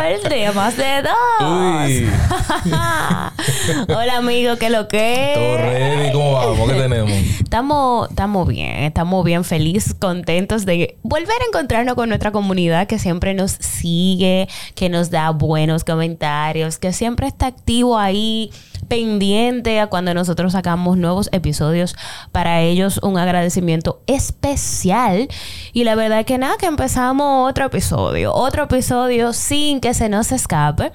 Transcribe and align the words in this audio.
De 0.00 0.50
más 0.54 0.78
de 0.78 1.02
dos. 1.02 1.12
Hola 3.88 4.16
amigo, 4.16 4.56
¿qué 4.56 4.66
es 4.66 4.72
lo 4.72 4.88
que? 4.88 5.32
Todo 5.34 5.58
ready, 5.58 6.10
¿cómo 6.10 6.32
vamos? 6.32 6.70
¿Qué 6.70 6.80
tenemos? 6.80 7.10
Estamos, 7.10 8.08
estamos 8.08 8.48
bien, 8.48 8.84
estamos 8.84 9.22
bien 9.26 9.44
felices, 9.44 9.92
contentos 9.92 10.64
de 10.64 10.96
volver 11.02 11.42
a 11.42 11.46
encontrarnos 11.48 11.96
con 11.96 12.08
nuestra 12.08 12.32
comunidad 12.32 12.86
que 12.86 12.98
siempre 12.98 13.34
nos 13.34 13.50
sigue, 13.52 14.48
que 14.74 14.88
nos 14.88 15.10
da 15.10 15.28
buenos 15.30 15.84
comentarios, 15.84 16.78
que 16.78 16.94
siempre 16.94 17.26
está 17.26 17.48
activo 17.48 17.98
ahí 17.98 18.50
pendiente 18.88 19.80
a 19.80 19.86
cuando 19.86 20.14
nosotros 20.14 20.52
sacamos 20.52 20.96
nuevos 20.96 21.28
episodios. 21.32 21.94
Para 22.32 22.60
ellos 22.60 23.00
un 23.02 23.18
agradecimiento 23.18 24.02
especial. 24.06 25.28
Y 25.72 25.84
la 25.84 25.94
verdad 25.94 26.24
que 26.24 26.38
nada, 26.38 26.56
que 26.58 26.66
empezamos 26.66 27.48
otro 27.48 27.66
episodio. 27.66 28.34
Otro 28.34 28.64
episodio 28.64 29.32
sin 29.32 29.80
que 29.80 29.89
se 29.94 30.08
nos 30.08 30.32
escape. 30.32 30.92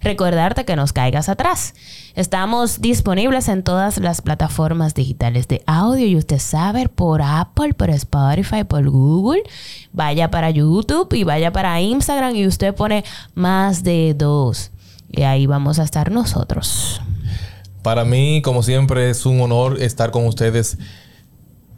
Recordarte 0.00 0.64
que 0.64 0.76
nos 0.76 0.92
caigas 0.92 1.28
atrás. 1.28 1.74
Estamos 2.14 2.80
disponibles 2.80 3.48
en 3.48 3.62
todas 3.62 3.98
las 3.98 4.22
plataformas 4.22 4.94
digitales 4.94 5.48
de 5.48 5.62
audio 5.66 6.06
y 6.06 6.16
usted 6.16 6.38
sabe 6.38 6.88
por 6.88 7.22
Apple, 7.22 7.74
por 7.74 7.90
Spotify, 7.90 8.64
por 8.64 8.88
Google. 8.88 9.42
Vaya 9.92 10.30
para 10.30 10.50
YouTube 10.50 11.12
y 11.14 11.24
vaya 11.24 11.52
para 11.52 11.80
Instagram 11.80 12.36
y 12.36 12.46
usted 12.46 12.74
pone 12.74 13.04
más 13.34 13.82
de 13.82 14.14
dos. 14.16 14.70
Y 15.10 15.22
ahí 15.22 15.46
vamos 15.46 15.78
a 15.78 15.84
estar 15.84 16.10
nosotros. 16.10 17.00
Para 17.82 18.04
mí, 18.04 18.42
como 18.42 18.62
siempre, 18.62 19.10
es 19.10 19.24
un 19.26 19.40
honor 19.40 19.80
estar 19.80 20.10
con 20.10 20.26
ustedes 20.26 20.78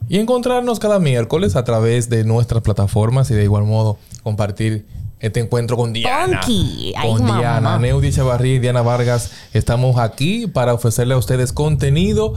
y 0.09 0.19
encontrarnos 0.19 0.81
cada 0.81 0.99
miércoles 0.99 1.55
a 1.55 1.63
través 1.63 2.09
de 2.09 2.25
nuestras 2.25 2.63
plataformas 2.63 3.31
y 3.31 3.35
de 3.35 3.45
igual 3.45 3.65
modo 3.65 3.97
compartir 4.25 4.85
este 5.21 5.41
encuentro 5.41 5.77
con 5.77 5.93
Diana. 5.93 6.41
Ay, 6.45 6.93
Con 7.03 7.25
Diana. 7.25 7.79
Neudi 7.79 8.11
Chavarrí 8.11 8.55
y 8.55 8.59
Diana 8.59 8.83
Vargas. 8.83 9.31
Estamos 9.53 9.99
aquí 9.99 10.47
para 10.47 10.75
ofrecerle 10.75 11.15
a 11.15 11.19
ustedes 11.19 11.53
contenido 11.53 12.35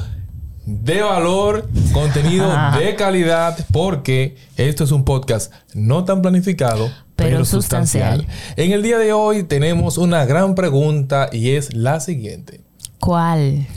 de 0.65 1.01
valor, 1.01 1.69
contenido 1.91 2.49
de 2.77 2.95
calidad, 2.95 3.57
porque 3.71 4.37
esto 4.55 4.83
es 4.83 4.91
un 4.91 5.03
podcast 5.03 5.51
no 5.73 6.05
tan 6.05 6.21
planificado, 6.21 6.87
Pero 7.15 7.29
pero, 7.31 7.45
sustancial. 7.45 8.21
sustancial. 8.21 8.55
En 8.55 8.71
el 8.71 8.81
día 8.81 8.97
de 8.97 9.11
hoy 9.13 9.43
tenemos 9.43 9.97
una 9.97 10.25
gran 10.25 10.55
pregunta 10.55 11.29
y 11.31 11.51
es 11.51 11.73
la 11.73 11.99
siguiente. 11.99 12.61
¿Cuál? 12.99 13.67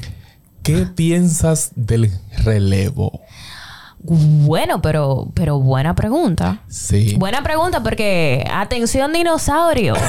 ¿Qué 0.62 0.86
piensas 0.94 1.70
del 1.74 2.10
relevo? 2.44 3.20
Bueno, 4.08 4.80
pero, 4.80 5.28
pero 5.34 5.58
buena 5.58 5.94
pregunta. 5.94 6.60
Sí. 6.68 7.16
Buena 7.16 7.42
pregunta 7.42 7.82
porque, 7.82 8.46
atención 8.52 9.12
dinosaurios. 9.12 9.98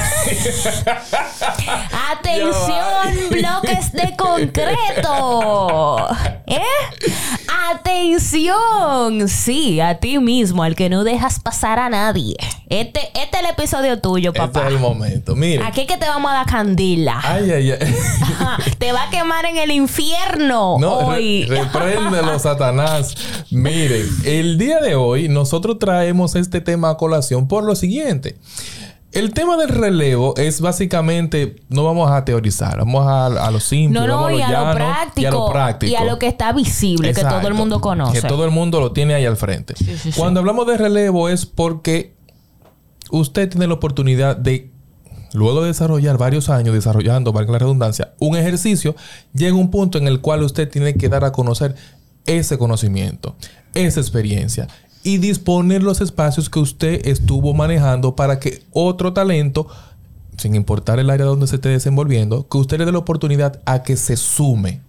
atención 2.12 3.30
bloques 3.30 3.92
de 3.92 4.14
concreto. 4.16 6.06
¿Eh? 6.46 6.62
Atención. 7.70 9.28
Sí, 9.28 9.80
a 9.80 9.98
ti 9.98 10.18
mismo, 10.18 10.62
al 10.62 10.74
que 10.74 10.88
no 10.88 11.04
dejas 11.04 11.40
pasar 11.40 11.78
a 11.78 11.88
nadie. 11.88 12.36
Este, 12.68 13.00
este 13.14 13.38
es 13.38 13.44
el 13.44 13.50
episodio 13.50 14.00
tuyo, 14.00 14.30
Este 14.30 14.40
papá. 14.40 14.66
es 14.66 14.74
el 14.74 14.78
momento. 14.78 15.34
Miren. 15.34 15.64
Aquí 15.66 15.86
que 15.86 15.96
te 15.96 16.06
vamos 16.06 16.30
a 16.30 16.34
dar 16.34 16.46
candila. 16.46 17.20
Ay, 17.22 17.50
ay, 17.50 17.70
ay. 17.72 17.94
Ajá, 18.22 18.58
te 18.78 18.92
va 18.92 19.04
a 19.04 19.10
quemar 19.10 19.44
en 19.46 19.56
el 19.58 19.70
infierno 19.70 20.76
No, 20.78 21.00
re- 21.00 21.16
hoy. 21.16 21.44
repréndelo, 21.44 22.38
Satanás. 22.38 23.14
Miren, 23.50 24.06
el 24.24 24.58
día 24.58 24.80
de 24.80 24.94
hoy 24.94 25.28
nosotros 25.28 25.78
traemos 25.78 26.34
este 26.36 26.60
tema 26.60 26.90
a 26.90 26.96
colación 26.96 27.48
por 27.48 27.64
lo 27.64 27.74
siguiente. 27.74 28.36
El 29.12 29.32
tema 29.32 29.56
del 29.56 29.70
relevo 29.70 30.34
es 30.36 30.60
básicamente, 30.60 31.56
no 31.70 31.82
vamos 31.82 32.10
a 32.10 32.24
teorizar, 32.26 32.76
vamos 32.78 33.06
a, 33.06 33.26
a 33.26 33.50
lo 33.50 33.58
simple, 33.58 33.98
No, 33.98 34.06
no, 34.06 34.16
vamos 34.16 34.38
y 34.38 34.42
a, 34.42 34.50
lo 34.50 34.74
práctico, 34.74 35.20
y 35.20 35.24
a 35.24 35.30
lo 35.30 35.50
práctico. 35.50 35.92
y 35.92 35.96
a 35.96 36.04
lo 36.04 36.18
que 36.18 36.26
está 36.26 36.52
visible, 36.52 37.14
que 37.14 37.22
todo 37.22 37.48
el 37.48 37.54
mundo 37.54 37.80
conoce. 37.80 38.20
Que 38.20 38.28
todo 38.28 38.44
el 38.44 38.50
mundo 38.50 38.80
lo 38.80 38.92
tiene 38.92 39.14
ahí 39.14 39.24
al 39.24 39.38
frente. 39.38 39.74
sí, 39.76 39.96
sí. 39.96 40.12
Cuando 40.12 40.40
hablamos 40.40 40.66
de 40.66 40.76
relevo 40.76 41.30
es 41.30 41.46
porque 41.46 42.14
usted 43.10 43.48
tiene 43.48 43.66
la 43.66 43.74
oportunidad 43.74 44.36
de, 44.36 44.70
luego 45.32 45.62
de 45.62 45.68
desarrollar 45.68 46.18
varios 46.18 46.50
años, 46.50 46.74
desarrollando, 46.74 47.32
valga 47.32 47.52
la 47.52 47.58
redundancia, 47.60 48.12
un 48.18 48.36
ejercicio, 48.36 48.94
llega 49.32 49.56
un 49.56 49.70
punto 49.70 49.96
en 49.96 50.06
el 50.06 50.20
cual 50.20 50.42
usted 50.42 50.68
tiene 50.68 50.94
que 50.94 51.08
dar 51.08 51.24
a 51.24 51.32
conocer 51.32 51.74
ese 52.26 52.58
conocimiento, 52.58 53.36
esa 53.72 54.00
experiencia 54.00 54.68
y 55.08 55.16
disponer 55.16 55.82
los 55.82 56.02
espacios 56.02 56.50
que 56.50 56.58
usted 56.58 57.06
estuvo 57.06 57.54
manejando 57.54 58.14
para 58.14 58.38
que 58.38 58.62
otro 58.72 59.14
talento, 59.14 59.66
sin 60.36 60.54
importar 60.54 60.98
el 60.98 61.08
área 61.08 61.24
donde 61.24 61.46
se 61.46 61.56
esté 61.56 61.70
desenvolviendo, 61.70 62.46
que 62.46 62.58
usted 62.58 62.78
le 62.78 62.84
dé 62.84 62.92
la 62.92 62.98
oportunidad 62.98 63.58
a 63.64 63.82
que 63.82 63.96
se 63.96 64.16
sume 64.16 64.82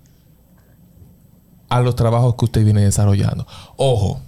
a 1.70 1.80
los 1.80 1.96
trabajos 1.96 2.36
que 2.36 2.46
usted 2.46 2.66
viene 2.66 2.82
desarrollando. 2.82 3.48
Ojo, 3.78 4.20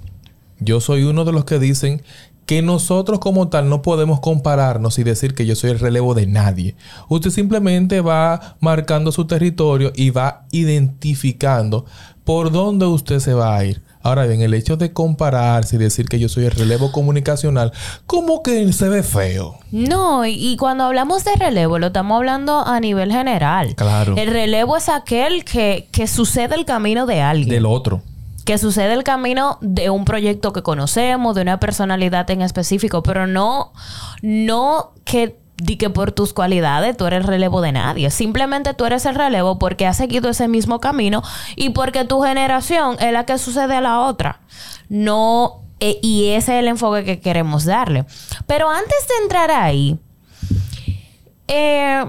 yo 0.60 0.80
soy 0.80 1.04
uno 1.04 1.26
de 1.26 1.34
los 1.34 1.44
que 1.44 1.60
dicen 1.60 2.02
que 2.46 2.62
nosotros 2.62 3.20
como 3.20 3.50
tal 3.50 3.68
no 3.68 3.82
podemos 3.82 4.22
compararnos 4.22 4.98
y 4.98 5.04
decir 5.04 5.34
que 5.34 5.46
yo 5.46 5.58
soy 5.58 5.72
el 5.72 5.80
relevo 5.80 6.14
de 6.14 6.26
nadie. 6.26 6.76
Usted 7.10 7.32
simplemente 7.32 8.00
va 8.00 8.56
marcando 8.62 9.12
su 9.12 9.26
territorio 9.26 9.92
y 9.94 10.10
va 10.12 10.46
identificando 10.52 11.86
por 12.24 12.50
dónde 12.50 12.86
usted 12.86 13.20
se 13.20 13.34
va 13.34 13.58
a 13.58 13.66
ir. 13.66 13.82
Ahora 14.04 14.26
bien, 14.26 14.42
el 14.42 14.54
hecho 14.54 14.78
de 14.78 14.94
compararse 14.94 15.76
y 15.76 15.80
decir 15.80 16.08
que 16.08 16.20
yo 16.20 16.30
soy 16.30 16.46
el 16.46 16.52
relevo 16.52 16.92
comunicacional, 16.92 17.72
como 18.08 18.42
que 18.44 18.72
se 18.74 18.90
ve 18.90 19.04
feo. 19.04 19.58
No, 19.72 20.26
y, 20.26 20.32
y 20.32 20.58
cuando 20.58 20.86
hablamos 20.86 21.24
de 21.24 21.36
relevo, 21.36 21.80
lo 21.80 21.88
estamos 21.88 22.18
hablando 22.18 22.66
a 22.66 22.80
nivel 22.80 23.12
general. 23.12 23.76
Claro. 23.76 24.16
El 24.18 24.32
relevo 24.32 24.78
es 24.78 24.90
aquel 24.90 25.46
que, 25.46 25.88
que 25.92 26.08
sucede 26.08 26.56
el 26.56 26.66
camino 26.66 27.06
de 27.06 27.22
alguien. 27.22 27.50
Del 27.50 27.66
otro. 27.66 28.02
que 28.46 28.58
sucede 28.58 28.94
el 28.94 29.04
camino 29.04 29.60
de 29.62 29.92
un 29.92 30.04
proyecto 30.04 30.52
que 30.52 30.64
conocemos, 30.64 31.36
de 31.36 31.44
una 31.44 31.60
personalidad 31.60 32.30
en 32.32 32.42
específico, 32.42 33.04
pero 33.04 33.28
no, 33.28 33.72
no 34.24 34.94
que 35.06 35.38
di 35.62 35.78
que 35.78 35.90
por 35.90 36.12
tus 36.12 36.34
cualidades 36.34 36.98
tú 36.98 37.06
eres 37.06 37.22
el 37.22 37.28
relevo 37.28 37.62
de 37.62 37.72
nadie. 37.72 38.10
Simplemente 38.10 38.74
tú 38.74 38.86
eres 38.86 39.06
el 39.06 39.16
relevo 39.16 39.60
porque 39.60 39.86
has 39.86 39.98
seguido 39.98 40.30
ese 40.30 40.48
mismo 40.48 40.80
camino 40.80 41.22
y 41.56 41.70
porque 41.70 42.04
tu 42.04 42.22
generación 42.22 42.98
es 43.00 43.14
la 43.14 43.26
que 43.26 43.38
sucede 43.38 43.76
a 43.76 43.82
la 43.82 44.00
otra. 44.02 44.42
No, 44.90 45.62
eh, 45.80 46.00
y 46.02 46.30
ese 46.30 46.54
es 46.54 46.60
el 46.60 46.68
enfoque 46.68 47.06
que 47.06 47.20
queremos 47.20 47.66
darle. 47.66 48.06
Pero 48.48 48.70
antes 48.70 49.08
de 49.08 49.24
entrar 49.24 49.52
ahí, 49.52 50.00
eh, 51.48 52.06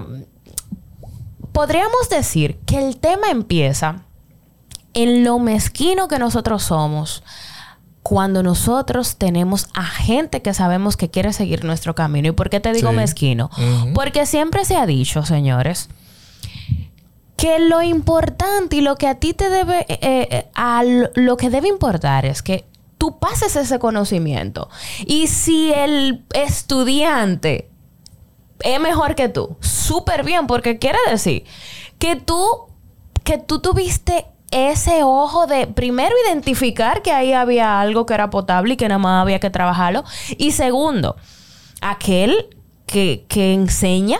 podríamos 1.51 2.09
decir 2.09 2.57
que 2.65 2.79
el 2.79 2.97
tema 2.97 3.29
empieza 3.29 4.01
en 4.93 5.23
lo 5.23 5.39
mezquino 5.39 6.07
que 6.07 6.19
nosotros 6.19 6.63
somos 6.63 7.23
cuando 8.03 8.43
nosotros 8.43 9.15
tenemos 9.15 9.67
a 9.73 9.85
gente 9.85 10.41
que 10.41 10.53
sabemos 10.53 10.97
que 10.97 11.09
quiere 11.09 11.31
seguir 11.33 11.63
nuestro 11.63 11.95
camino. 11.95 12.27
¿Y 12.27 12.31
por 12.31 12.49
qué 12.49 12.59
te 12.59 12.73
digo 12.73 12.89
Sí. 12.89 12.95
mezquino? 12.95 13.49
Porque 13.95 14.25
siempre 14.25 14.65
se 14.65 14.75
ha 14.75 14.85
dicho, 14.85 15.23
señores, 15.25 15.89
que 17.37 17.59
lo 17.59 17.81
importante 17.81 18.75
y 18.77 18.81
lo 18.81 18.95
que 18.97 19.07
a 19.07 19.15
ti 19.15 19.33
te 19.33 19.49
debe, 19.49 19.85
eh, 19.89 19.97
eh, 20.01 20.47
a 20.53 20.83
lo- 20.83 21.09
lo 21.15 21.37
que 21.37 21.49
debe 21.49 21.67
importar 21.67 22.25
es 22.25 22.41
que 22.41 22.65
tú 22.97 23.19
pases 23.19 23.55
ese 23.55 23.79
conocimiento. 23.79 24.69
Y 25.05 25.27
si 25.27 25.71
el 25.73 26.23
estudiante 26.33 27.69
es 28.59 28.79
mejor 28.79 29.15
que 29.15 29.29
tú, 29.29 29.57
súper 29.61 30.23
bien, 30.23 30.47
porque 30.47 30.77
quiere 30.79 30.99
decir 31.09 31.43
que 31.99 32.15
tú, 32.15 32.45
que 33.23 33.37
tú 33.37 33.59
tuviste 33.59 34.25
ese 34.53 35.03
ojo 35.03 35.47
de 35.47 35.67
primero 35.67 36.15
identificar 36.27 37.01
que 37.01 37.11
ahí 37.11 37.33
había 37.33 37.81
algo 37.81 38.05
que 38.05 38.13
era 38.13 38.29
potable 38.29 38.75
y 38.75 38.77
que 38.77 38.87
nada 38.87 38.99
más 38.99 39.21
había 39.21 39.39
que 39.39 39.49
trabajarlo. 39.49 40.03
Y 40.37 40.51
segundo, 40.51 41.15
aquel 41.81 42.47
que, 42.85 43.25
que 43.27 43.53
enseña 43.53 44.19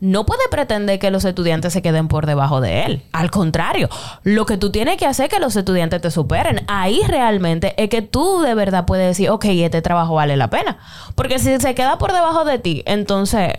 no 0.00 0.26
puede 0.26 0.42
pretender 0.50 0.98
que 0.98 1.10
los 1.10 1.24
estudiantes 1.24 1.72
se 1.72 1.80
queden 1.80 2.08
por 2.08 2.26
debajo 2.26 2.60
de 2.60 2.84
él. 2.84 3.02
Al 3.12 3.30
contrario, 3.30 3.88
lo 4.22 4.44
que 4.44 4.58
tú 4.58 4.70
tienes 4.70 4.98
que 4.98 5.06
hacer 5.06 5.26
es 5.26 5.32
que 5.32 5.40
los 5.40 5.56
estudiantes 5.56 6.02
te 6.02 6.10
superen. 6.10 6.62
Ahí 6.68 7.00
realmente 7.08 7.74
es 7.82 7.88
que 7.88 8.02
tú 8.02 8.42
de 8.42 8.54
verdad 8.54 8.84
puedes 8.84 9.06
decir, 9.06 9.30
ok, 9.30 9.46
este 9.46 9.80
trabajo 9.80 10.14
vale 10.14 10.36
la 10.36 10.50
pena. 10.50 10.76
Porque 11.14 11.38
si 11.38 11.58
se 11.58 11.74
queda 11.74 11.96
por 11.96 12.12
debajo 12.12 12.44
de 12.44 12.58
ti, 12.58 12.82
entonces 12.84 13.54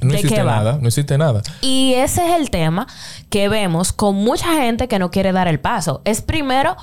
No 0.00 0.10
¿De 0.10 0.16
existe 0.16 0.42
nada, 0.42 0.78
no 0.80 0.88
existe 0.88 1.18
nada. 1.18 1.42
Y 1.60 1.94
ese 1.94 2.26
es 2.26 2.40
el 2.40 2.50
tema 2.50 2.86
que 3.28 3.48
vemos 3.48 3.92
con 3.92 4.16
mucha 4.16 4.54
gente 4.54 4.88
que 4.88 4.98
no 4.98 5.10
quiere 5.10 5.32
dar 5.32 5.48
el 5.48 5.60
paso. 5.60 6.00
Es 6.04 6.22
primero 6.22 6.76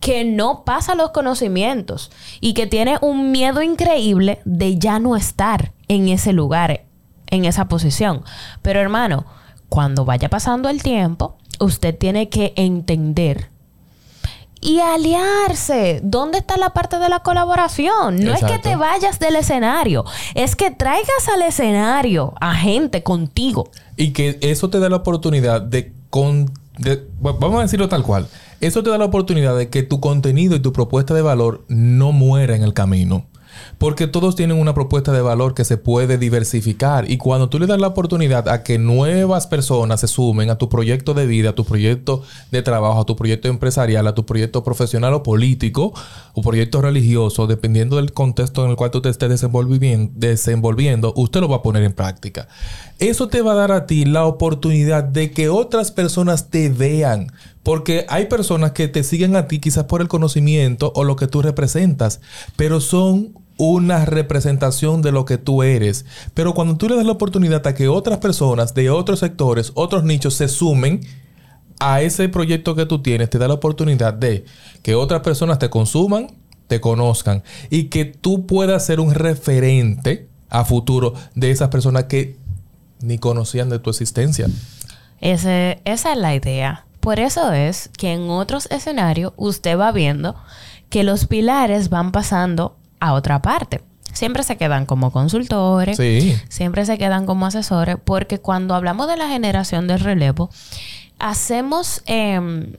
que 0.00 0.24
no 0.24 0.64
pasa 0.64 0.94
los 0.94 1.10
conocimientos 1.10 2.10
y 2.40 2.54
que 2.54 2.66
tiene 2.66 2.98
un 3.00 3.30
miedo 3.30 3.62
increíble 3.62 4.40
de 4.44 4.78
ya 4.78 4.98
no 4.98 5.16
estar 5.16 5.72
en 5.88 6.08
ese 6.08 6.32
lugar, 6.32 6.84
en 7.26 7.44
esa 7.44 7.68
posición. 7.68 8.22
Pero 8.62 8.80
hermano, 8.80 9.26
cuando 9.68 10.04
vaya 10.04 10.28
pasando 10.28 10.68
el 10.68 10.82
tiempo, 10.82 11.36
usted 11.58 11.96
tiene 11.96 12.28
que 12.28 12.52
entender 12.56 13.50
y 14.60 14.80
aliarse. 14.80 16.00
¿Dónde 16.02 16.38
está 16.38 16.56
la 16.56 16.70
parte 16.70 16.98
de 16.98 17.08
la 17.08 17.20
colaboración? 17.20 18.16
No 18.22 18.34
es 18.34 18.42
que 18.44 18.58
te 18.58 18.76
vayas 18.76 19.18
del 19.18 19.36
escenario, 19.36 20.04
es 20.34 20.56
que 20.56 20.70
traigas 20.70 21.28
al 21.34 21.42
escenario 21.42 22.34
a 22.40 22.54
gente 22.54 23.02
contigo. 23.02 23.70
Y 23.96 24.12
que 24.12 24.38
eso 24.42 24.70
te 24.70 24.78
da 24.80 24.88
la 24.88 24.96
oportunidad 24.96 25.60
de, 25.62 25.92
con, 26.10 26.50
de- 26.78 27.04
vamos 27.20 27.58
a 27.58 27.62
decirlo 27.62 27.88
tal 27.88 28.02
cual. 28.02 28.26
Eso 28.60 28.82
te 28.82 28.90
da 28.90 28.98
la 28.98 29.04
oportunidad 29.04 29.56
de 29.56 29.68
que 29.68 29.82
tu 29.82 30.00
contenido 30.00 30.56
y 30.56 30.60
tu 30.60 30.72
propuesta 30.72 31.14
de 31.14 31.22
valor 31.22 31.64
no 31.68 32.12
muera 32.12 32.56
en 32.56 32.62
el 32.62 32.74
camino. 32.74 33.26
Porque 33.78 34.06
todos 34.06 34.36
tienen 34.36 34.58
una 34.58 34.74
propuesta 34.74 35.12
de 35.12 35.20
valor 35.20 35.54
que 35.54 35.64
se 35.64 35.76
puede 35.76 36.18
diversificar. 36.18 37.10
Y 37.10 37.16
cuando 37.16 37.48
tú 37.48 37.58
le 37.58 37.66
das 37.66 37.80
la 37.80 37.88
oportunidad 37.88 38.48
a 38.48 38.62
que 38.62 38.78
nuevas 38.78 39.46
personas 39.46 40.00
se 40.00 40.08
sumen 40.08 40.50
a 40.50 40.58
tu 40.58 40.68
proyecto 40.68 41.14
de 41.14 41.26
vida, 41.26 41.50
a 41.50 41.54
tu 41.54 41.64
proyecto 41.64 42.22
de 42.50 42.62
trabajo, 42.62 43.00
a 43.00 43.06
tu 43.06 43.16
proyecto 43.16 43.48
empresarial, 43.48 44.06
a 44.06 44.14
tu 44.14 44.26
proyecto 44.26 44.64
profesional 44.64 45.14
o 45.14 45.22
político, 45.22 45.92
o 46.34 46.42
proyecto 46.42 46.80
religioso, 46.82 47.46
dependiendo 47.46 47.96
del 47.96 48.12
contexto 48.12 48.64
en 48.64 48.70
el 48.70 48.76
cual 48.76 48.90
tú 48.90 49.00
te 49.00 49.08
estés 49.08 49.30
desenvolvien- 49.30 50.10
desenvolviendo, 50.14 51.12
usted 51.16 51.40
lo 51.40 51.48
va 51.48 51.56
a 51.56 51.62
poner 51.62 51.82
en 51.82 51.92
práctica. 51.92 52.48
Eso 52.98 53.28
te 53.28 53.42
va 53.42 53.52
a 53.52 53.56
dar 53.56 53.72
a 53.72 53.86
ti 53.86 54.04
la 54.04 54.24
oportunidad 54.26 55.04
de 55.04 55.30
que 55.30 55.48
otras 55.48 55.92
personas 55.92 56.50
te 56.50 56.68
vean. 56.68 57.32
Porque 57.68 58.06
hay 58.08 58.28
personas 58.28 58.72
que 58.72 58.88
te 58.88 59.04
siguen 59.04 59.36
a 59.36 59.46
ti 59.46 59.58
quizás 59.58 59.84
por 59.84 60.00
el 60.00 60.08
conocimiento 60.08 60.90
o 60.94 61.04
lo 61.04 61.16
que 61.16 61.26
tú 61.26 61.42
representas, 61.42 62.22
pero 62.56 62.80
son 62.80 63.34
una 63.58 64.06
representación 64.06 65.02
de 65.02 65.12
lo 65.12 65.26
que 65.26 65.36
tú 65.36 65.62
eres. 65.62 66.06
Pero 66.32 66.54
cuando 66.54 66.78
tú 66.78 66.88
le 66.88 66.96
das 66.96 67.04
la 67.04 67.12
oportunidad 67.12 67.66
a 67.66 67.74
que 67.74 67.88
otras 67.88 68.20
personas 68.20 68.72
de 68.72 68.88
otros 68.88 69.18
sectores, 69.18 69.72
otros 69.74 70.02
nichos 70.02 70.32
se 70.32 70.48
sumen 70.48 71.02
a 71.78 72.00
ese 72.00 72.30
proyecto 72.30 72.74
que 72.74 72.86
tú 72.86 73.02
tienes, 73.02 73.28
te 73.28 73.36
da 73.36 73.48
la 73.48 73.54
oportunidad 73.54 74.14
de 74.14 74.46
que 74.80 74.94
otras 74.94 75.20
personas 75.20 75.58
te 75.58 75.68
consuman, 75.68 76.38
te 76.68 76.80
conozcan 76.80 77.42
y 77.68 77.90
que 77.90 78.06
tú 78.06 78.46
puedas 78.46 78.86
ser 78.86 78.98
un 78.98 79.12
referente 79.12 80.26
a 80.48 80.64
futuro 80.64 81.12
de 81.34 81.50
esas 81.50 81.68
personas 81.68 82.04
que 82.04 82.38
ni 83.02 83.18
conocían 83.18 83.68
de 83.68 83.78
tu 83.78 83.90
existencia. 83.90 84.46
Esa 85.20 85.72
es 85.84 86.16
la 86.16 86.34
idea. 86.34 86.87
Por 87.00 87.20
eso 87.20 87.52
es 87.52 87.90
que 87.96 88.12
en 88.12 88.28
otros 88.30 88.66
escenarios 88.70 89.32
usted 89.36 89.78
va 89.78 89.92
viendo 89.92 90.34
que 90.90 91.04
los 91.04 91.26
pilares 91.26 91.88
van 91.90 92.12
pasando 92.12 92.76
a 93.00 93.12
otra 93.12 93.40
parte. 93.42 93.82
Siempre 94.12 94.42
se 94.42 94.56
quedan 94.56 94.84
como 94.86 95.12
consultores, 95.12 95.96
Sí. 95.96 96.36
siempre 96.48 96.84
se 96.86 96.98
quedan 96.98 97.24
como 97.26 97.46
asesores, 97.46 97.96
porque 98.04 98.40
cuando 98.40 98.74
hablamos 98.74 99.06
de 99.06 99.16
la 99.16 99.28
generación 99.28 99.86
del 99.86 100.00
relevo, 100.00 100.50
hacemos, 101.18 102.02
em, 102.06 102.72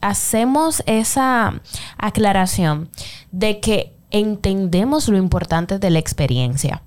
hacemos 0.00 0.82
esa 0.86 1.60
aclaración 1.98 2.88
de 3.32 3.60
que 3.60 3.94
entendemos 4.10 5.08
lo 5.08 5.18
importante 5.18 5.78
de 5.78 5.90
la 5.90 5.98
experiencia 5.98 6.82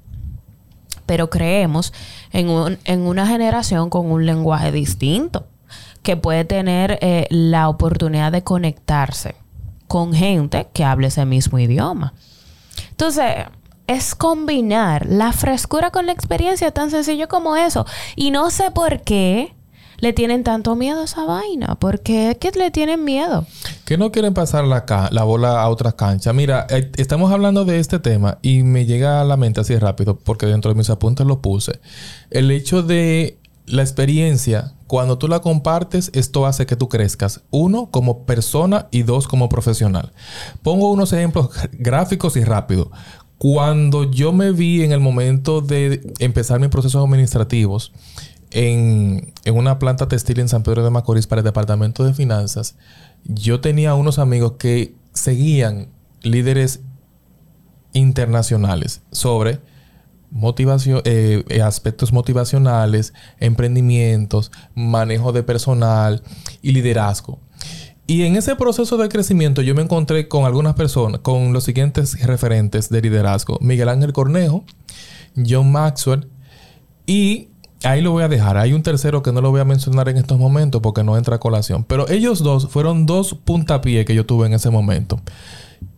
pero 1.06 1.30
creemos 1.32 1.92
en, 2.32 2.50
un- 2.50 2.78
en 2.86 3.02
una 3.02 3.26
generación 3.26 3.90
con 3.90 4.12
un 4.12 4.28
lenguaje 4.28 4.72
distinto, 4.72 5.48
que 6.04 6.18
puede 6.18 6.46
tener 6.46 6.98
eh, 7.02 7.28
la 7.30 7.70
oportunidad 7.70 8.32
de 8.32 8.44
conectarse 8.44 9.36
con 9.88 10.14
gente 10.14 10.68
que 10.74 10.84
hable 10.84 11.08
ese 11.08 11.26
mismo 11.26 11.60
idioma. 11.60 12.14
Entonces, 12.92 13.26
es 13.88 14.14
combinar 14.14 15.08
la 15.08 15.34
frescura 15.34 15.90
con 15.90 16.06
la 16.06 16.12
experiencia, 16.12 16.72
tan 16.72 16.92
sencillo 16.92 17.28
como 17.28 17.56
eso. 17.56 17.86
Y 18.16 18.30
no 18.30 18.52
sé 18.52 18.70
por 18.70 19.02
qué 19.02 19.56
le 19.98 20.14
tienen 20.14 20.44
tanto 20.44 20.76
miedo 20.76 21.02
a 21.02 21.06
esa 21.06 21.26
vaina. 21.26 21.76
¿Por 21.76 22.02
qué 22.02 22.32
es 22.32 22.38
que 22.38 22.52
le 22.52 22.70
tienen 22.70 23.04
miedo? 23.04 23.48
Que 23.86 23.98
no 23.98 24.12
quieren 24.12 24.36
pasar 24.36 24.66
la, 24.66 24.86
la 25.12 25.24
bola 25.24 25.60
a 25.62 25.70
otras 25.70 25.96
canchas. 25.96 26.34
Mira, 26.36 26.68
eh, 26.70 26.92
estamos 26.98 27.32
hablando 27.32 27.66
de 27.66 27.80
este 27.80 27.98
tema 27.98 28.38
y 28.44 28.62
me 28.62 28.86
llega 28.86 29.22
a 29.22 29.24
la 29.24 29.38
mente 29.38 29.60
así 29.62 29.76
rápido 29.76 30.18
porque 30.18 30.46
dentro 30.46 30.72
de 30.72 30.78
mis 30.78 30.90
apuntes 30.92 31.26
lo 31.26 31.42
puse. 31.42 31.80
El 32.30 32.52
hecho 32.52 32.84
de 32.84 33.39
la 33.70 33.84
experiencia, 33.84 34.74
cuando 34.88 35.18
tú 35.18 35.28
la 35.28 35.42
compartes, 35.42 36.10
esto 36.14 36.46
hace 36.46 36.66
que 36.66 36.76
tú 36.76 36.90
crezcas. 36.90 37.42
Uno, 37.52 37.90
como 37.92 38.26
persona 38.26 38.88
y 38.92 39.04
dos, 39.04 39.28
como 39.28 39.48
profesional. 39.48 40.12
Pongo 40.64 40.92
unos 40.92 41.14
ejemplos 41.14 41.50
gráficos 41.74 42.36
y 42.36 42.44
rápido. 42.44 42.92
Cuando 43.38 44.10
yo 44.10 44.34
me 44.34 44.52
vi 44.52 44.84
en 44.84 44.92
el 44.92 45.00
momento 45.00 45.62
de 45.62 46.14
empezar 46.20 46.60
mis 46.60 46.70
procesos 46.70 47.04
administrativos 47.04 47.94
en, 48.52 49.34
en 49.46 49.56
una 49.56 49.80
planta 49.80 50.08
textil 50.08 50.40
en 50.40 50.50
San 50.50 50.64
Pedro 50.64 50.84
de 50.84 50.90
Macorís 50.90 51.28
para 51.28 51.40
el 51.42 51.46
departamento 51.46 52.04
de 52.04 52.14
finanzas, 52.14 52.76
yo 53.24 53.62
tenía 53.62 53.94
unos 53.94 54.20
amigos 54.20 54.54
que 54.58 54.96
seguían 55.14 55.90
líderes 56.22 56.82
internacionales 57.94 59.02
sobre 59.12 59.60
motivación, 60.32 61.02
eh, 61.06 61.44
eh, 61.50 61.62
aspectos 61.62 62.14
motivacionales, 62.14 63.14
emprendimientos, 63.40 64.52
manejo 64.76 65.32
de 65.32 65.44
personal 65.44 66.22
y 66.62 66.72
liderazgo. 66.72 67.40
Y 68.08 68.24
en 68.24 68.36
ese 68.36 68.56
proceso 68.56 68.98
de 68.98 69.08
crecimiento 69.08 69.62
yo 69.62 69.76
me 69.76 69.84
encontré 69.84 70.28
con 70.28 70.46
algunas 70.46 70.74
personas, 70.74 71.22
con 71.22 71.54
los 71.54 71.64
siguientes 71.64 72.20
referentes 72.26 72.90
de 72.90 73.02
liderazgo. 73.02 73.60
Miguel 73.62 73.90
Ángel 73.90 74.14
Cornejo, 74.14 74.66
John 75.48 75.72
Maxwell 75.72 76.28
y 77.06 77.50
ahí 77.84 78.02
lo 78.02 78.12
voy 78.12 78.24
a 78.24 78.28
dejar. 78.28 78.58
Hay 78.58 78.74
un 78.74 78.84
tercero 78.84 79.22
que 79.22 79.32
no 79.32 79.42
lo 79.42 79.52
voy 79.52 79.62
a 79.62 79.66
mencionar 79.66 80.10
en 80.10 80.18
estos 80.18 80.40
momentos 80.40 80.82
porque 80.82 81.04
no 81.04 81.18
entra 81.18 81.36
a 81.36 81.40
colación. 81.40 81.84
Pero 81.84 82.10
ellos 82.10 82.40
dos 82.42 82.68
fueron 82.70 83.06
dos 83.06 83.36
puntapiés 83.36 84.06
que 84.06 84.16
yo 84.16 84.26
tuve 84.26 84.48
en 84.48 84.54
ese 84.54 84.70
momento. 84.70 85.22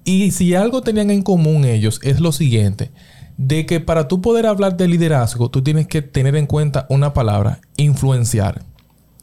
Y 0.03 0.31
si 0.31 0.55
algo 0.55 0.81
tenían 0.81 1.11
en 1.11 1.21
común 1.21 1.65
ellos 1.65 1.99
es 2.03 2.19
lo 2.19 2.31
siguiente. 2.31 2.91
De 3.37 3.65
que 3.65 3.79
para 3.79 4.07
tú 4.07 4.21
poder 4.21 4.45
hablar 4.45 4.77
de 4.77 4.87
liderazgo, 4.87 5.49
tú 5.49 5.61
tienes 5.63 5.87
que 5.87 6.01
tener 6.01 6.35
en 6.35 6.45
cuenta 6.47 6.85
una 6.89 7.13
palabra, 7.13 7.59
influenciar. 7.77 8.63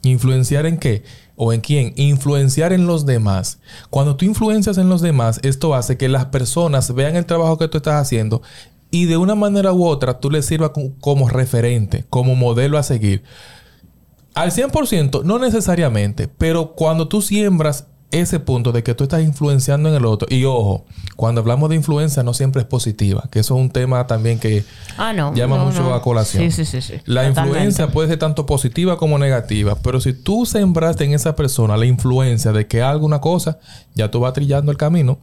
¿Influenciar 0.03 0.65
en 0.65 0.77
qué? 0.77 1.03
¿O 1.35 1.51
en 1.53 1.61
quién? 1.61 1.93
Influenciar 1.95 2.73
en 2.73 2.87
los 2.87 3.05
demás. 3.05 3.59
Cuando 3.89 4.15
tú 4.15 4.25
influencias 4.25 4.77
en 4.77 4.89
los 4.89 5.01
demás, 5.01 5.39
esto 5.43 5.73
hace 5.75 5.97
que 5.97 6.09
las 6.09 6.25
personas 6.27 6.93
vean 6.93 7.15
el 7.15 7.25
trabajo 7.25 7.57
que 7.57 7.67
tú 7.67 7.77
estás 7.77 7.95
haciendo 8.01 8.41
y 8.91 9.05
de 9.05 9.17
una 9.17 9.35
manera 9.35 9.71
u 9.73 9.85
otra 9.85 10.19
tú 10.19 10.31
les 10.31 10.45
sirvas 10.45 10.71
co- 10.71 10.91
como 10.99 11.29
referente, 11.29 12.05
como 12.09 12.35
modelo 12.35 12.77
a 12.77 12.83
seguir. 12.83 13.23
Al 14.33 14.51
100%, 14.51 15.23
no 15.23 15.37
necesariamente, 15.39 16.27
pero 16.27 16.73
cuando 16.75 17.07
tú 17.07 17.21
siembras 17.21 17.87
ese 18.11 18.39
punto 18.39 18.71
de 18.71 18.81
que 18.81 18.95
tú 18.95 19.03
estás 19.03 19.21
influenciando 19.21 19.87
en 19.89 19.95
el 19.95 20.05
otro, 20.05 20.27
y 20.31 20.43
ojo, 20.45 20.85
cuando 21.15 21.41
hablamos 21.41 21.69
de 21.69 21.75
influencia 21.75 22.23
no 22.23 22.33
siempre 22.33 22.61
es 22.61 22.67
positiva, 22.67 23.23
que 23.31 23.39
eso 23.39 23.55
es 23.55 23.61
un 23.61 23.69
tema 23.69 24.07
también 24.07 24.39
que 24.39 24.63
Ah, 24.97 25.13
no. 25.13 25.33
llama 25.35 25.57
no, 25.57 25.65
mucho 25.65 25.81
no. 25.83 25.93
a 25.93 26.01
colación. 26.01 26.49
Sí, 26.51 26.65
sí, 26.65 26.65
sí. 26.65 26.81
sí. 26.81 26.93
La 27.05 27.21
Totalmente. 27.27 27.41
influencia 27.41 27.87
puede 27.91 28.07
ser 28.07 28.17
tanto 28.19 28.45
positiva 28.45 28.97
como 28.97 29.19
negativa, 29.19 29.75
pero 29.83 30.01
si 30.01 30.13
tú 30.13 30.45
sembraste 30.45 31.03
en 31.05 31.13
esa 31.13 31.35
persona 31.35 31.77
la 31.77 31.85
influencia 31.85 32.51
de 32.51 32.65
que 32.67 32.81
haga 32.81 32.97
una 32.97 33.21
cosa, 33.21 33.59
ya 33.95 34.09
tú 34.09 34.19
vas 34.21 34.33
trillando 34.33 34.71
el 34.71 34.77
camino. 34.77 35.19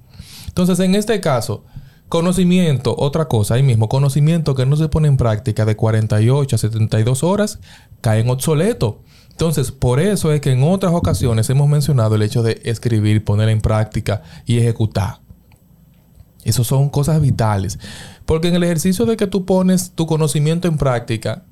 Entonces, 0.48 0.78
en 0.80 0.94
este 0.94 1.20
caso, 1.20 1.64
conocimiento, 2.08 2.94
otra 2.96 3.26
cosa, 3.26 3.54
ahí 3.54 3.62
mismo, 3.62 3.88
conocimiento 3.88 4.54
que 4.54 4.64
no 4.64 4.76
se 4.76 4.88
pone 4.88 5.08
en 5.08 5.16
práctica 5.16 5.64
de 5.64 5.74
48 5.76 6.54
a 6.54 6.58
72 6.58 7.22
horas, 7.24 7.58
caen 8.00 8.30
obsoleto. 8.30 9.00
Entonces, 9.36 9.70
por 9.70 10.00
eso 10.00 10.32
es 10.32 10.40
que 10.40 10.52
en 10.52 10.62
otras 10.62 10.94
ocasiones 10.94 11.50
hemos 11.50 11.68
mencionado 11.68 12.14
el 12.14 12.22
hecho 12.22 12.42
de 12.42 12.58
escribir, 12.64 13.22
poner 13.22 13.50
en 13.50 13.60
práctica 13.60 14.22
y 14.46 14.56
ejecutar. 14.56 15.20
Eso 16.42 16.64
son 16.64 16.88
cosas 16.88 17.20
vitales. 17.20 17.78
Porque 18.24 18.48
en 18.48 18.54
el 18.54 18.64
ejercicio 18.64 19.04
de 19.04 19.18
que 19.18 19.26
tú 19.26 19.44
pones 19.44 19.90
tu 19.90 20.06
conocimiento 20.06 20.68
en 20.68 20.78
práctica, 20.78 21.44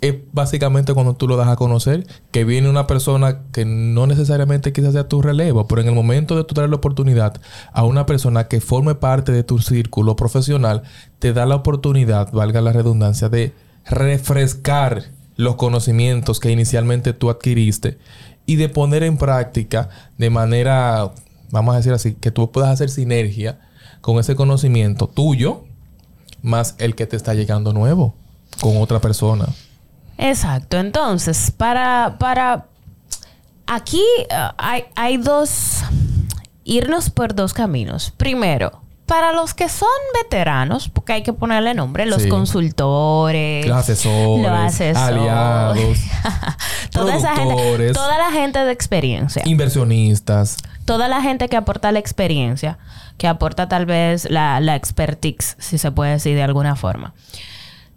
es 0.00 0.14
básicamente 0.30 0.94
cuando 0.94 1.14
tú 1.14 1.26
lo 1.26 1.36
das 1.36 1.48
a 1.48 1.56
conocer, 1.56 2.06
que 2.30 2.44
viene 2.44 2.70
una 2.70 2.86
persona 2.86 3.40
que 3.50 3.64
no 3.64 4.06
necesariamente 4.06 4.72
quizás 4.72 4.92
sea 4.92 5.08
tu 5.08 5.20
relevo, 5.20 5.66
pero 5.66 5.80
en 5.80 5.88
el 5.88 5.94
momento 5.96 6.36
de 6.36 6.44
tú 6.44 6.54
dar 6.54 6.68
la 6.68 6.76
oportunidad 6.76 7.40
a 7.72 7.82
una 7.82 8.06
persona 8.06 8.46
que 8.46 8.60
forme 8.60 8.94
parte 8.94 9.32
de 9.32 9.42
tu 9.42 9.58
círculo 9.58 10.14
profesional, 10.14 10.84
te 11.18 11.32
da 11.32 11.44
la 11.44 11.56
oportunidad, 11.56 12.30
valga 12.30 12.60
la 12.60 12.72
redundancia, 12.72 13.28
de 13.28 13.52
refrescar 13.84 15.06
los 15.42 15.56
conocimientos 15.56 16.40
que 16.40 16.50
inicialmente 16.50 17.12
tú 17.12 17.30
adquiriste 17.30 17.98
y 18.46 18.56
de 18.56 18.68
poner 18.68 19.02
en 19.02 19.16
práctica 19.18 19.88
de 20.18 20.30
manera, 20.30 21.12
vamos 21.50 21.74
a 21.74 21.78
decir 21.78 21.92
así, 21.92 22.14
que 22.14 22.30
tú 22.30 22.50
puedas 22.50 22.70
hacer 22.70 22.90
sinergia 22.90 23.60
con 24.00 24.18
ese 24.18 24.34
conocimiento 24.34 25.06
tuyo 25.06 25.64
más 26.42 26.74
el 26.78 26.94
que 26.94 27.06
te 27.06 27.16
está 27.16 27.34
llegando 27.34 27.72
nuevo 27.72 28.14
con 28.60 28.76
otra 28.78 29.00
persona. 29.00 29.46
Exacto. 30.18 30.78
Entonces, 30.78 31.50
para, 31.50 32.16
para 32.18 32.66
aquí 33.66 34.02
uh, 34.30 34.54
hay, 34.58 34.84
hay 34.94 35.16
dos, 35.16 35.82
irnos 36.64 37.10
por 37.10 37.34
dos 37.34 37.52
caminos. 37.52 38.12
Primero, 38.16 38.82
para 39.12 39.32
los 39.32 39.52
que 39.52 39.68
son 39.68 39.88
veteranos, 40.22 40.88
porque 40.88 41.12
hay 41.12 41.22
que 41.22 41.34
ponerle 41.34 41.74
nombre, 41.74 42.06
los 42.06 42.22
Sí. 42.22 42.28
consultores, 42.30 43.66
Los 43.66 43.76
asesores, 43.76 44.42
los 44.42 44.58
asesores, 44.58 44.96
aliados, 44.96 45.98
toda 46.90 47.16
esa 47.16 47.36
gente, 47.36 47.92
toda 47.92 48.16
la 48.16 48.30
gente 48.32 48.58
de 48.60 48.72
experiencia, 48.72 49.42
Inversionistas. 49.44 50.56
toda 50.86 51.08
la 51.08 51.20
gente 51.20 51.50
que 51.50 51.58
aporta 51.58 51.92
la 51.92 51.98
experiencia, 51.98 52.78
que 53.18 53.28
aporta 53.28 53.68
tal 53.68 53.84
vez 53.84 54.30
la, 54.30 54.60
la 54.60 54.76
expertise, 54.76 55.56
si 55.58 55.76
se 55.76 55.90
puede 55.92 56.12
decir 56.12 56.34
de 56.34 56.42
alguna 56.42 56.74
forma, 56.74 57.12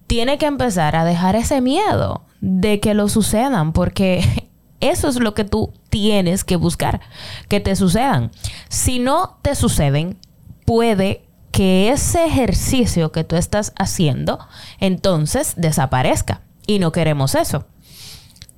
tiene 0.07 0.37
que 0.37 0.47
empezar 0.47 0.97
a 0.97 1.05
dejar 1.05 1.37
ese 1.37 1.61
miedo 1.61 2.25
de 2.41 2.81
que 2.81 2.93
lo 2.93 3.07
sucedan, 3.07 3.71
porque 3.71 4.21
eso 4.81 5.07
es 5.07 5.15
lo 5.21 5.33
que 5.33 5.45
tú 5.45 5.71
tienes 5.89 6.43
que 6.43 6.57
buscar, 6.57 6.99
que 7.47 7.61
te 7.61 7.73
sucedan. 7.77 8.31
Si 8.67 8.99
no 8.99 9.37
te 9.43 9.55
suceden, 9.55 10.17
puede 10.65 11.23
que 11.51 11.89
ese 11.89 12.25
ejercicio 12.25 13.11
que 13.11 13.23
tú 13.23 13.37
estás 13.37 13.71
haciendo 13.77 14.39
entonces 14.79 15.53
desaparezca. 15.55 16.41
Y 16.67 16.79
no 16.79 16.91
queremos 16.91 17.35
eso. 17.35 17.65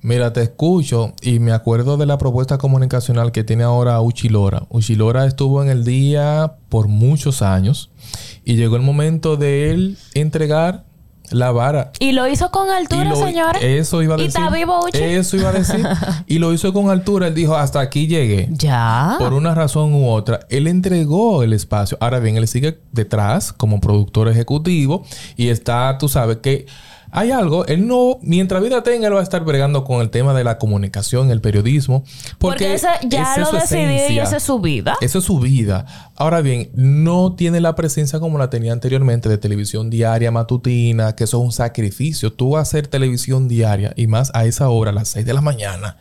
Mira, 0.00 0.32
te 0.32 0.42
escucho 0.42 1.12
y 1.22 1.38
me 1.40 1.52
acuerdo 1.52 1.96
de 1.96 2.06
la 2.06 2.18
propuesta 2.18 2.56
comunicacional 2.56 3.32
que 3.32 3.44
tiene 3.44 3.64
ahora 3.64 4.00
Uchilora. 4.00 4.64
Uchilora 4.68 5.26
estuvo 5.26 5.62
en 5.62 5.68
el 5.68 5.84
día 5.84 6.54
por 6.68 6.88
muchos 6.88 7.42
años 7.42 7.90
y 8.44 8.54
llegó 8.54 8.76
el 8.76 8.82
momento 8.82 9.36
de 9.36 9.70
él 9.70 9.98
entregar 10.14 10.84
la 11.32 11.50
vara. 11.50 11.92
Y 12.00 12.12
lo 12.12 12.26
hizo 12.28 12.50
con 12.50 12.70
altura, 12.70 13.12
Y 13.12 13.16
señores. 13.16 13.62
Eso 13.62 14.02
iba 14.02 14.14
a 14.14 14.18
Y 14.18 14.26
decir. 14.26 14.40
está 14.40 14.54
vivo, 14.54 14.80
Uchi. 14.84 14.98
Eso 15.02 15.36
iba 15.36 15.50
a 15.50 15.52
decir. 15.52 15.86
y 16.26 16.38
lo 16.38 16.52
hizo 16.52 16.72
con 16.72 16.90
altura. 16.90 17.28
Él 17.28 17.34
dijo, 17.34 17.56
hasta 17.56 17.80
aquí 17.80 18.06
llegué. 18.06 18.48
Ya. 18.50 19.16
Por 19.18 19.32
una 19.32 19.54
razón 19.54 19.94
u 19.94 20.08
otra, 20.08 20.40
él 20.48 20.66
entregó 20.66 21.42
el 21.42 21.52
espacio. 21.52 21.96
Ahora 22.00 22.18
bien, 22.20 22.36
él 22.36 22.48
sigue 22.48 22.78
detrás 22.92 23.52
como 23.52 23.80
productor 23.80 24.28
ejecutivo 24.28 25.04
y 25.36 25.48
está, 25.48 25.96
tú 25.98 26.08
sabes 26.08 26.38
que 26.38 26.66
hay 27.10 27.30
algo, 27.30 27.64
él 27.66 27.86
no, 27.86 28.18
mientras 28.22 28.62
vida 28.62 28.82
tenga, 28.82 29.06
él 29.06 29.14
va 29.14 29.20
a 29.20 29.22
estar 29.22 29.44
bregando 29.44 29.84
con 29.84 30.00
el 30.00 30.10
tema 30.10 30.34
de 30.34 30.44
la 30.44 30.58
comunicación, 30.58 31.30
el 31.30 31.40
periodismo. 31.40 32.04
Porque, 32.38 32.64
Porque, 32.66 32.74
ese 32.74 32.88
ya 33.04 33.36
lo 33.38 33.46
su 33.46 33.56
decidí 33.56 34.14
y 34.14 34.18
esa 34.18 34.36
es 34.36 34.42
su 34.42 34.58
vida. 34.60 34.96
Esa 35.00 35.18
es 35.18 35.24
su 35.24 35.38
vida. 35.38 35.86
Ahora 36.16 36.42
bien, 36.42 36.70
no 36.74 37.34
tiene 37.34 37.60
la 37.60 37.74
presencia 37.74 38.20
como 38.20 38.38
la 38.38 38.50
tenía 38.50 38.72
anteriormente 38.72 39.28
de 39.28 39.38
televisión 39.38 39.88
diaria 39.90 40.30
matutina, 40.30 41.14
que 41.14 41.24
eso 41.24 41.38
es 41.38 41.44
un 41.44 41.52
sacrificio. 41.52 42.32
Tú 42.32 42.56
hacer 42.56 42.86
televisión 42.88 43.48
diaria 43.48 43.92
y 43.96 44.06
más 44.06 44.30
a 44.34 44.44
esa 44.44 44.68
hora, 44.68 44.90
a 44.90 44.94
las 44.94 45.08
6 45.08 45.24
de 45.24 45.32
la 45.32 45.40
mañana, 45.40 45.96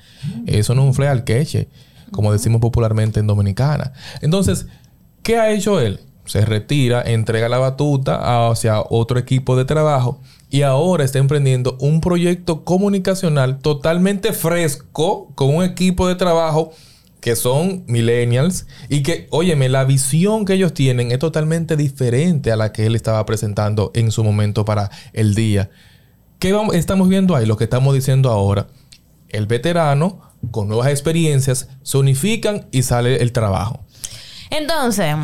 eso 0.45 0.75
no 0.75 0.81
es 0.81 0.87
un 0.87 0.93
fle 0.93 1.07
al 1.07 1.23
queche, 1.23 1.69
como 2.11 2.33
decimos 2.33 2.59
popularmente 2.59 3.19
en 3.19 3.27
Dominicana. 3.27 3.93
Entonces, 4.21 4.67
¿qué 5.23 5.37
ha 5.37 5.51
hecho 5.51 5.79
él? 5.79 6.01
Se 6.25 6.43
retira, 6.43 7.01
entrega 7.01 7.47
la 7.47 7.57
batuta 7.57 8.49
hacia 8.49 8.81
otro 8.81 9.17
equipo 9.17 9.55
de 9.55 9.63
trabajo 9.63 10.21
y 10.49 10.61
ahora 10.61 11.03
está 11.03 11.19
emprendiendo 11.19 11.77
un 11.79 11.99
proyecto 12.01 12.63
comunicacional 12.63 13.59
totalmente 13.59 14.33
fresco 14.33 15.31
con 15.35 15.55
un 15.55 15.63
equipo 15.63 16.07
de 16.07 16.15
trabajo 16.15 16.71
que 17.19 17.35
son 17.35 17.83
millennials 17.87 18.67
y 18.89 19.03
que, 19.03 19.27
óyeme, 19.31 19.67
la 19.69 19.83
visión 19.83 20.45
que 20.45 20.53
ellos 20.53 20.73
tienen 20.73 21.11
es 21.11 21.19
totalmente 21.19 21.75
diferente 21.75 22.51
a 22.51 22.55
la 22.55 22.71
que 22.71 22.85
él 22.85 22.95
estaba 22.95 23.25
presentando 23.25 23.91
en 23.95 24.11
su 24.11 24.23
momento 24.23 24.63
para 24.63 24.89
el 25.13 25.35
día. 25.35 25.69
¿Qué 26.39 26.53
vamos- 26.53 26.75
estamos 26.75 27.09
viendo 27.09 27.35
ahí? 27.35 27.45
Lo 27.45 27.57
que 27.57 27.63
estamos 27.65 27.93
diciendo 27.93 28.29
ahora. 28.29 28.67
El 29.29 29.47
veterano 29.47 30.21
con 30.51 30.67
nuevas 30.69 30.87
experiencias 30.89 31.67
se 31.81 31.97
unifican 31.97 32.67
y 32.71 32.83
sale 32.83 33.21
el 33.21 33.31
trabajo. 33.33 33.83
Entonces, 34.51 35.15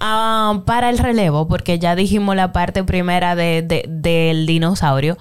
ah, 0.00 0.62
para 0.66 0.90
el 0.90 0.98
relevo, 0.98 1.48
porque 1.48 1.78
ya 1.78 1.94
dijimos 1.96 2.36
la 2.36 2.52
parte 2.52 2.84
primera 2.84 3.34
de, 3.34 3.62
de- 3.62 3.84
del 3.88 4.46
dinosaurio. 4.46 5.16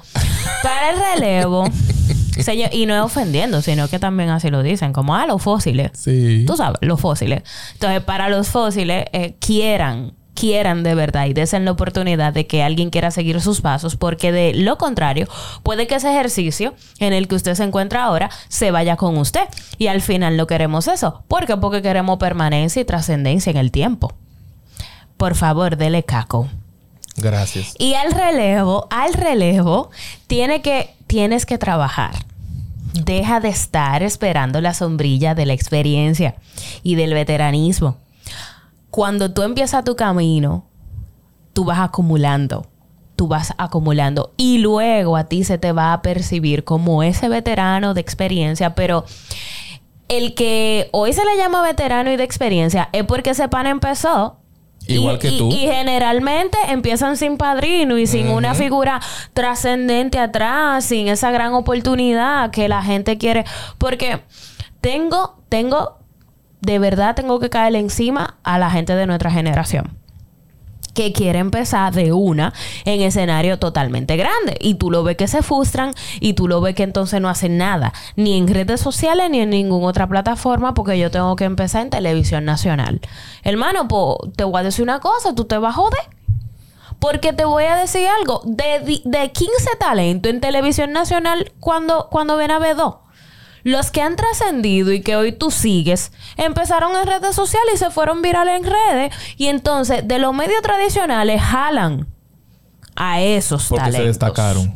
Para 0.62 0.92
el 0.92 0.98
relevo, 1.15 1.65
señor, 2.39 2.70
y 2.74 2.86
no 2.86 2.96
es 2.96 3.01
ofendiendo, 3.01 3.62
sino 3.62 3.88
que 3.88 4.00
también 4.00 4.30
así 4.30 4.50
lo 4.50 4.63
dicen, 4.63 4.94
como 4.94 5.15
a 5.15 5.25
los 5.27 5.42
fósiles. 5.42 5.92
Sí. 5.94 6.44
Tú 6.48 6.56
sabes, 6.56 6.77
los 6.82 7.00
fósiles. 7.01 7.44
Entonces, 7.74 8.01
para 8.01 8.30
los 8.30 8.48
fósiles, 8.48 9.06
eh, 9.13 9.36
quieran, 9.39 10.13
quieran 10.36 10.82
de 10.84 10.96
verdad 10.96 11.25
y 11.27 11.34
desen 11.34 11.63
la 11.65 11.72
oportunidad 11.72 12.34
de 12.34 12.48
que 12.48 12.63
alguien 12.63 12.89
quiera 12.89 13.12
seguir 13.12 13.39
sus 13.42 13.62
pasos, 13.62 13.98
porque 13.98 14.32
de 14.32 14.53
lo 14.56 14.77
contrario, 14.77 15.27
puede 15.62 15.86
que 15.86 15.96
ese 15.96 16.10
ejercicio 16.12 16.74
en 17.00 17.13
el 17.13 17.27
que 17.27 17.36
usted 17.36 17.53
se 17.56 17.63
encuentra 17.63 18.03
ahora 18.06 18.30
se 18.48 18.72
vaya 18.72 18.96
con 18.96 19.18
usted. 19.18 19.44
Y 19.77 19.88
al 19.88 20.01
final 20.01 20.36
no 20.38 20.48
queremos 20.48 20.88
eso. 20.88 21.24
¿Por 21.27 21.46
qué? 21.46 21.58
Porque 21.58 21.82
queremos 21.82 22.18
permanencia 22.18 22.82
y 22.82 22.86
trascendencia 22.86 23.51
en 23.51 23.58
el 23.58 23.70
tiempo. 23.72 24.13
Por 25.24 25.36
favor, 25.36 25.77
dele 25.77 26.03
caco. 26.03 26.50
Gracias. 27.15 27.75
Y 27.80 27.94
al 27.94 28.12
relevo, 28.12 28.88
al 28.89 29.13
relevo, 29.13 29.89
tiene 30.27 30.62
que, 30.62 30.96
tienes 31.08 31.46
que 31.46 31.58
trabajar. 31.58 32.13
Deja 32.92 33.39
de 33.39 33.48
estar 33.48 34.03
esperando 34.03 34.60
la 34.60 34.74
sombrilla 34.74 35.34
de 35.34 35.46
la 35.46 35.53
experiencia 35.53 36.36
y 36.84 36.96
del 36.96 37.13
veteranismo. 37.13 38.00
Cuando 38.89 39.32
tú 39.32 39.44
empiezas 39.44 39.86
tu 39.86 39.96
camino, 39.96 40.65
tú 41.53 41.63
vas 41.63 41.80
acumulando. 41.80 42.68
Tú 43.15 43.30
vas 43.30 43.53
acumulando. 43.58 44.34
Y 44.36 44.58
luego 44.58 45.15
a 45.15 45.24
ti 45.24 45.46
se 45.46 45.58
te 45.58 45.72
va 45.72 45.94
a 45.94 46.01
percibir 46.01 46.65
como 46.65 47.01
ese 47.01 47.30
veterano 47.30 47.94
de 47.94 48.01
experiencia, 48.01 48.75
pero 48.75 49.06
el 50.10 50.36
que 50.36 50.89
hoy 50.92 51.13
se 51.13 51.24
le 51.24 51.38
llama 51.38 51.62
veterano 51.62 52.12
y 52.12 52.18
de 52.18 52.25
experiencia 52.25 52.89
es 52.92 53.06
porque 53.06 53.30
ese 53.30 53.48
pan 53.48 53.68
empezó. 53.68 54.43
Igual 54.88 55.16
y, 55.16 55.20
que 55.20 55.32
tú. 55.32 55.50
Y 55.50 55.60
generalmente 55.60 56.58
empiezan 56.70 57.18
sin 57.18 57.38
padrino 57.38 57.98
y 57.98 58.08
sin 58.08 58.30
una 58.30 58.54
figura 58.54 59.00
trascendente 59.34 60.20
atrás, 60.20 60.86
sin 60.86 61.08
esa 61.08 61.32
gran 61.32 61.54
oportunidad 61.54 62.52
que 62.52 62.68
la 62.68 62.84
gente 62.84 63.18
quiere. 63.18 63.46
Porque 63.78 64.22
tengo, 64.82 65.42
tengo, 65.50 66.00
de 66.62 66.80
verdad 66.80 67.16
tengo 67.16 67.40
que 67.40 67.50
caerle 67.50 67.80
encima 67.80 68.38
a 68.44 68.60
la 68.60 68.70
gente 68.70 68.96
de 68.96 69.08
nuestra 69.08 69.32
generación 69.32 70.02
que 70.94 71.12
quiere 71.12 71.40
empezar 71.40 71.94
de 71.94 72.14
una 72.14 72.54
en 72.86 73.02
escenario 73.02 73.60
totalmente 73.60 74.16
grande. 74.18 74.58
Y 74.60 74.76
tú 74.76 74.92
lo 74.92 75.04
ves 75.04 75.18
que 75.18 75.28
se 75.28 75.42
frustran 75.42 75.94
y 76.20 76.34
tú 76.34 76.48
lo 76.48 76.62
ves 76.62 76.76
que 76.76 76.84
entonces 76.84 77.22
no 77.22 77.30
hacen 77.30 77.58
nada, 77.58 77.94
ni 78.16 78.38
en 78.38 78.48
redes 78.48 78.82
sociales 78.82 79.30
ni 79.30 79.40
en 79.40 79.50
ninguna 79.50 79.88
otra 79.88 80.08
plataforma, 80.08 80.74
porque 80.74 80.98
yo 80.98 81.12
tengo 81.12 81.36
que 81.36 81.46
empezar 81.46 81.82
en 81.82 81.90
televisión 81.90 82.46
nacional. 82.46 83.02
Hermano, 83.44 83.88
pues 83.88 84.34
te 84.36 84.44
voy 84.44 84.60
a 84.60 84.64
decir 84.64 84.84
una 84.84 85.00
cosa, 85.00 85.34
tú 85.36 85.46
te 85.46 85.58
vas 85.58 85.72
a 85.72 85.78
joder. 85.78 86.02
Porque 87.00 87.34
te 87.34 87.44
voy 87.44 87.66
a 87.66 87.76
decir 87.76 88.08
algo, 88.20 88.42
de, 88.46 89.02
de 89.04 89.32
15 89.32 89.76
talentos 89.78 90.32
en 90.32 90.40
televisión 90.40 90.94
nacional, 90.94 91.52
cuando, 91.60 92.08
cuando 92.10 92.38
ven 92.38 92.52
a 92.52 92.60
ver 92.60 92.78
dos, 92.78 92.96
los 93.63 93.91
que 93.91 94.01
han 94.01 94.15
trascendido 94.15 94.91
y 94.91 95.01
que 95.01 95.15
hoy 95.15 95.32
tú 95.32 95.51
sigues, 95.51 96.12
empezaron 96.38 96.96
en 96.96 97.08
redes 97.08 97.36
sociales 97.36 97.75
y 97.75 97.77
se 97.77 97.89
fueron 97.91 98.22
virales 98.22 98.60
en 98.62 98.72
redes. 98.72 99.13
Y 99.38 99.48
entonces, 99.48 100.08
de 100.08 100.20
los 100.20 100.34
medios 100.34 100.62
tradicionales, 100.62 101.41
jalan 101.41 102.08
a 102.96 103.22
esos 103.22 103.67
Porque 103.67 103.86
talentos. 103.86 104.01
se 104.01 104.08
destacaron. 104.08 104.74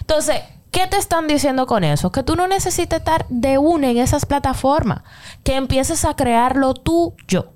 Entonces, 0.00 0.36
¿qué 0.70 0.86
te 0.86 0.96
están 0.96 1.26
diciendo 1.26 1.66
con 1.66 1.84
eso? 1.84 2.12
Que 2.12 2.22
tú 2.22 2.36
no 2.36 2.46
necesitas 2.46 3.00
estar 3.00 3.26
de 3.28 3.58
una 3.58 3.90
en 3.90 3.98
esas 3.98 4.26
plataformas. 4.26 5.02
Que 5.42 5.56
empieces 5.56 6.04
a 6.04 6.14
crear 6.14 6.56
lo 6.56 6.74
tuyo. 6.74 7.52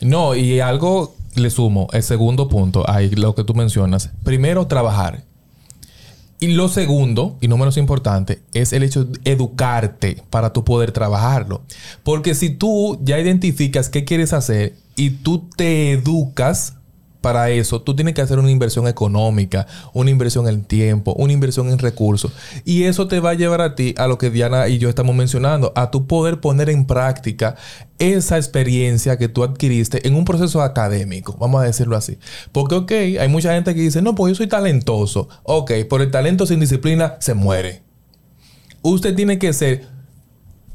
No, 0.00 0.34
y 0.34 0.60
algo 0.60 1.14
le 1.34 1.50
sumo, 1.50 1.88
el 1.92 2.02
segundo 2.02 2.48
punto, 2.48 2.88
ahí 2.88 3.10
lo 3.10 3.34
que 3.34 3.44
tú 3.44 3.54
mencionas. 3.54 4.10
Primero, 4.24 4.66
trabajar. 4.66 5.24
Y 6.38 6.48
lo 6.48 6.68
segundo, 6.68 7.38
y 7.40 7.48
no 7.48 7.56
menos 7.56 7.78
importante, 7.78 8.42
es 8.52 8.72
el 8.72 8.82
hecho 8.82 9.04
de 9.04 9.18
educarte 9.24 10.22
para 10.28 10.52
tú 10.52 10.64
poder 10.64 10.92
trabajarlo. 10.92 11.62
Porque 12.02 12.34
si 12.34 12.50
tú 12.50 12.98
ya 13.02 13.18
identificas 13.18 13.88
qué 13.88 14.04
quieres 14.04 14.32
hacer 14.32 14.74
y 14.96 15.10
tú 15.10 15.48
te 15.56 15.92
educas 15.92 16.74
para 17.26 17.50
eso, 17.50 17.82
tú 17.82 17.96
tienes 17.96 18.14
que 18.14 18.22
hacer 18.22 18.38
una 18.38 18.52
inversión 18.52 18.86
económica, 18.86 19.66
una 19.92 20.10
inversión 20.10 20.46
en 20.46 20.62
tiempo, 20.62 21.12
una 21.14 21.32
inversión 21.32 21.68
en 21.70 21.78
recursos. 21.80 22.30
Y 22.64 22.84
eso 22.84 23.08
te 23.08 23.18
va 23.18 23.30
a 23.30 23.34
llevar 23.34 23.60
a 23.62 23.74
ti 23.74 23.96
a 23.98 24.06
lo 24.06 24.16
que 24.16 24.30
Diana 24.30 24.68
y 24.68 24.78
yo 24.78 24.88
estamos 24.88 25.16
mencionando, 25.16 25.72
a 25.74 25.90
tu 25.90 26.06
poder 26.06 26.38
poner 26.38 26.70
en 26.70 26.86
práctica 26.86 27.56
esa 27.98 28.36
experiencia 28.36 29.18
que 29.18 29.26
tú 29.26 29.42
adquiriste 29.42 30.06
en 30.06 30.14
un 30.14 30.24
proceso 30.24 30.62
académico, 30.62 31.36
vamos 31.40 31.62
a 31.62 31.64
decirlo 31.64 31.96
así. 31.96 32.16
Porque, 32.52 32.76
ok, 32.76 32.92
hay 33.20 33.28
mucha 33.28 33.52
gente 33.54 33.74
que 33.74 33.80
dice, 33.80 34.02
no, 34.02 34.14
pues 34.14 34.30
yo 34.30 34.36
soy 34.36 34.46
talentoso. 34.46 35.28
Ok, 35.42 35.72
por 35.90 36.02
el 36.02 36.12
talento 36.12 36.46
sin 36.46 36.60
disciplina 36.60 37.16
se 37.18 37.34
muere. 37.34 37.82
Usted 38.82 39.16
tiene 39.16 39.40
que 39.40 39.52
ser 39.52 39.84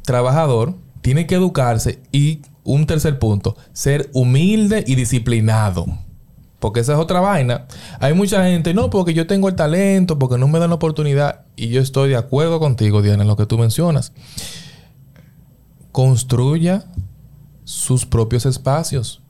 trabajador, 0.02 0.76
tiene 1.00 1.28
que 1.28 1.36
educarse 1.36 2.02
y 2.12 2.42
un 2.66 2.88
tercer 2.88 3.20
punto, 3.20 3.56
ser 3.72 4.10
humilde 4.12 4.84
y 4.86 4.96
disciplinado. 4.96 6.11
Porque 6.62 6.82
esa 6.82 6.94
es 6.94 7.00
otra 7.00 7.22
vaina. 7.22 7.66
Hay 8.00 8.14
mucha 8.14 8.46
gente, 8.46 8.76
no, 8.76 8.92
porque 8.92 9.16
yo 9.16 9.26
tengo 9.26 9.50
el 9.50 9.56
talento, 9.56 10.20
porque 10.20 10.38
no 10.38 10.48
me 10.48 10.60
dan 10.60 10.70
la 10.70 10.76
oportunidad. 10.76 11.42
Y 11.56 11.70
yo 11.70 11.82
estoy 11.82 12.10
de 12.10 12.18
acuerdo 12.18 12.60
contigo, 12.60 13.02
Diana, 13.02 13.24
en 13.24 13.28
lo 13.28 13.36
que 13.36 13.48
tú 13.48 13.58
mencionas. 13.58 14.14
Construya 15.92 16.86
sus 17.64 18.06
propios 18.06 18.46
espacios. 18.46 19.24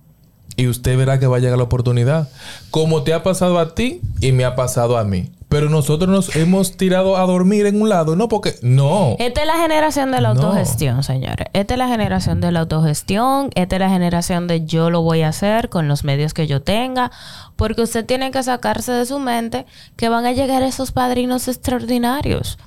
Y 0.57 0.67
usted 0.67 0.97
verá 0.97 1.21
que 1.21 1.27
va 1.27 1.37
a 1.37 1.39
llegar 1.39 1.57
la 1.57 1.63
oportunidad. 1.63 2.27
Como 2.69 3.03
te 3.03 3.13
ha 3.13 3.23
pasado 3.23 3.59
a 3.59 3.75
ti 3.75 4.01
y 4.19 4.33
me 4.33 4.43
ha 4.43 4.57
pasado 4.57 4.97
a 4.97 5.05
mí. 5.05 5.31
Pero 5.51 5.67
nosotros 5.67 6.09
nos 6.09 6.33
hemos 6.37 6.77
tirado 6.77 7.17
a 7.17 7.25
dormir 7.25 7.65
en 7.65 7.81
un 7.81 7.89
lado, 7.89 8.15
no 8.15 8.29
porque 8.29 8.55
no. 8.61 9.17
Esta 9.19 9.41
es 9.41 9.47
la 9.47 9.57
generación 9.57 10.09
de 10.09 10.21
la 10.21 10.29
autogestión, 10.29 11.03
señores. 11.03 11.47
Esta 11.51 11.73
es 11.73 11.77
la 11.77 11.89
generación 11.89 12.39
de 12.39 12.53
la 12.53 12.61
autogestión. 12.61 13.49
Esta 13.55 13.75
es 13.75 13.79
la 13.81 13.89
generación 13.89 14.47
de 14.47 14.63
yo 14.63 14.89
lo 14.89 15.01
voy 15.01 15.23
a 15.23 15.27
hacer 15.27 15.67
con 15.67 15.89
los 15.89 16.05
medios 16.05 16.33
que 16.33 16.47
yo 16.47 16.61
tenga. 16.61 17.11
Porque 17.57 17.81
usted 17.81 18.05
tiene 18.05 18.31
que 18.31 18.41
sacarse 18.41 18.93
de 18.93 19.05
su 19.05 19.19
mente 19.19 19.65
que 19.97 20.07
van 20.07 20.25
a 20.25 20.31
llegar 20.31 20.63
esos 20.63 20.93
padrinos 20.93 21.49
extraordinarios. 21.49 22.57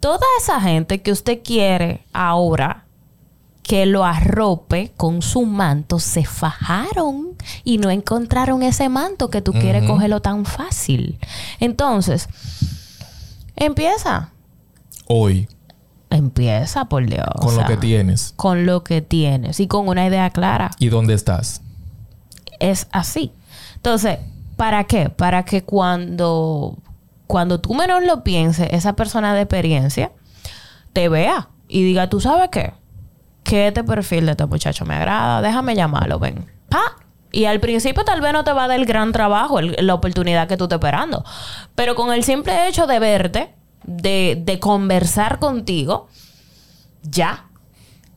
Toda 0.00 0.24
esa 0.40 0.58
gente 0.58 1.02
que 1.02 1.12
usted 1.12 1.40
quiere 1.44 2.06
ahora 2.14 2.81
que 3.62 3.86
lo 3.86 4.04
arrope 4.04 4.92
con 4.96 5.22
su 5.22 5.46
manto 5.46 5.98
se 5.98 6.24
fajaron 6.24 7.36
y 7.64 7.78
no 7.78 7.90
encontraron 7.90 8.62
ese 8.62 8.88
manto 8.88 9.30
que 9.30 9.40
tú 9.40 9.52
quieres 9.52 9.84
cogerlo 9.84 10.20
tan 10.20 10.44
fácil. 10.44 11.18
Entonces, 11.60 12.28
empieza. 13.56 14.30
Hoy. 15.06 15.48
Empieza, 16.10 16.86
por 16.86 17.06
Dios. 17.06 17.26
Con 17.40 17.56
lo 17.56 17.64
que 17.64 17.76
tienes. 17.76 18.34
Con 18.36 18.66
lo 18.66 18.84
que 18.84 19.00
tienes 19.00 19.60
y 19.60 19.66
con 19.66 19.88
una 19.88 20.06
idea 20.06 20.28
clara. 20.30 20.70
¿Y 20.78 20.88
dónde 20.88 21.14
estás? 21.14 21.62
Es 22.58 22.88
así. 22.90 23.32
Entonces, 23.76 24.18
¿para 24.56 24.84
qué? 24.84 25.08
Para 25.08 25.44
que 25.44 25.62
cuando, 25.62 26.76
cuando 27.26 27.60
tú 27.60 27.74
menos 27.74 28.02
lo 28.04 28.24
pienses, 28.24 28.68
esa 28.72 28.94
persona 28.94 29.34
de 29.34 29.42
experiencia 29.42 30.12
te 30.92 31.08
vea 31.08 31.48
y 31.68 31.82
diga, 31.84 32.10
¿tú 32.10 32.20
sabes 32.20 32.50
qué? 32.50 32.74
Que 33.52 33.66
este 33.68 33.84
perfil 33.84 34.24
de 34.24 34.30
este 34.30 34.46
muchacho 34.46 34.86
me 34.86 34.94
agrada, 34.94 35.42
déjame 35.42 35.74
llamarlo, 35.74 36.18
ven. 36.18 36.50
¡Pa! 36.70 36.96
Y 37.32 37.44
al 37.44 37.60
principio 37.60 38.02
tal 38.02 38.22
vez 38.22 38.32
no 38.32 38.44
te 38.44 38.52
va 38.54 38.64
a 38.64 38.68
dar 38.68 38.78
el 38.78 38.86
gran 38.86 39.12
trabajo, 39.12 39.60
la 39.60 39.92
oportunidad 39.92 40.48
que 40.48 40.56
tú 40.56 40.64
estás 40.64 40.78
esperando. 40.78 41.22
Pero 41.74 41.94
con 41.94 42.14
el 42.14 42.24
simple 42.24 42.66
hecho 42.66 42.86
de 42.86 42.98
verte, 42.98 43.54
de, 43.84 44.40
de 44.42 44.58
conversar 44.58 45.38
contigo, 45.38 46.08
ya. 47.02 47.44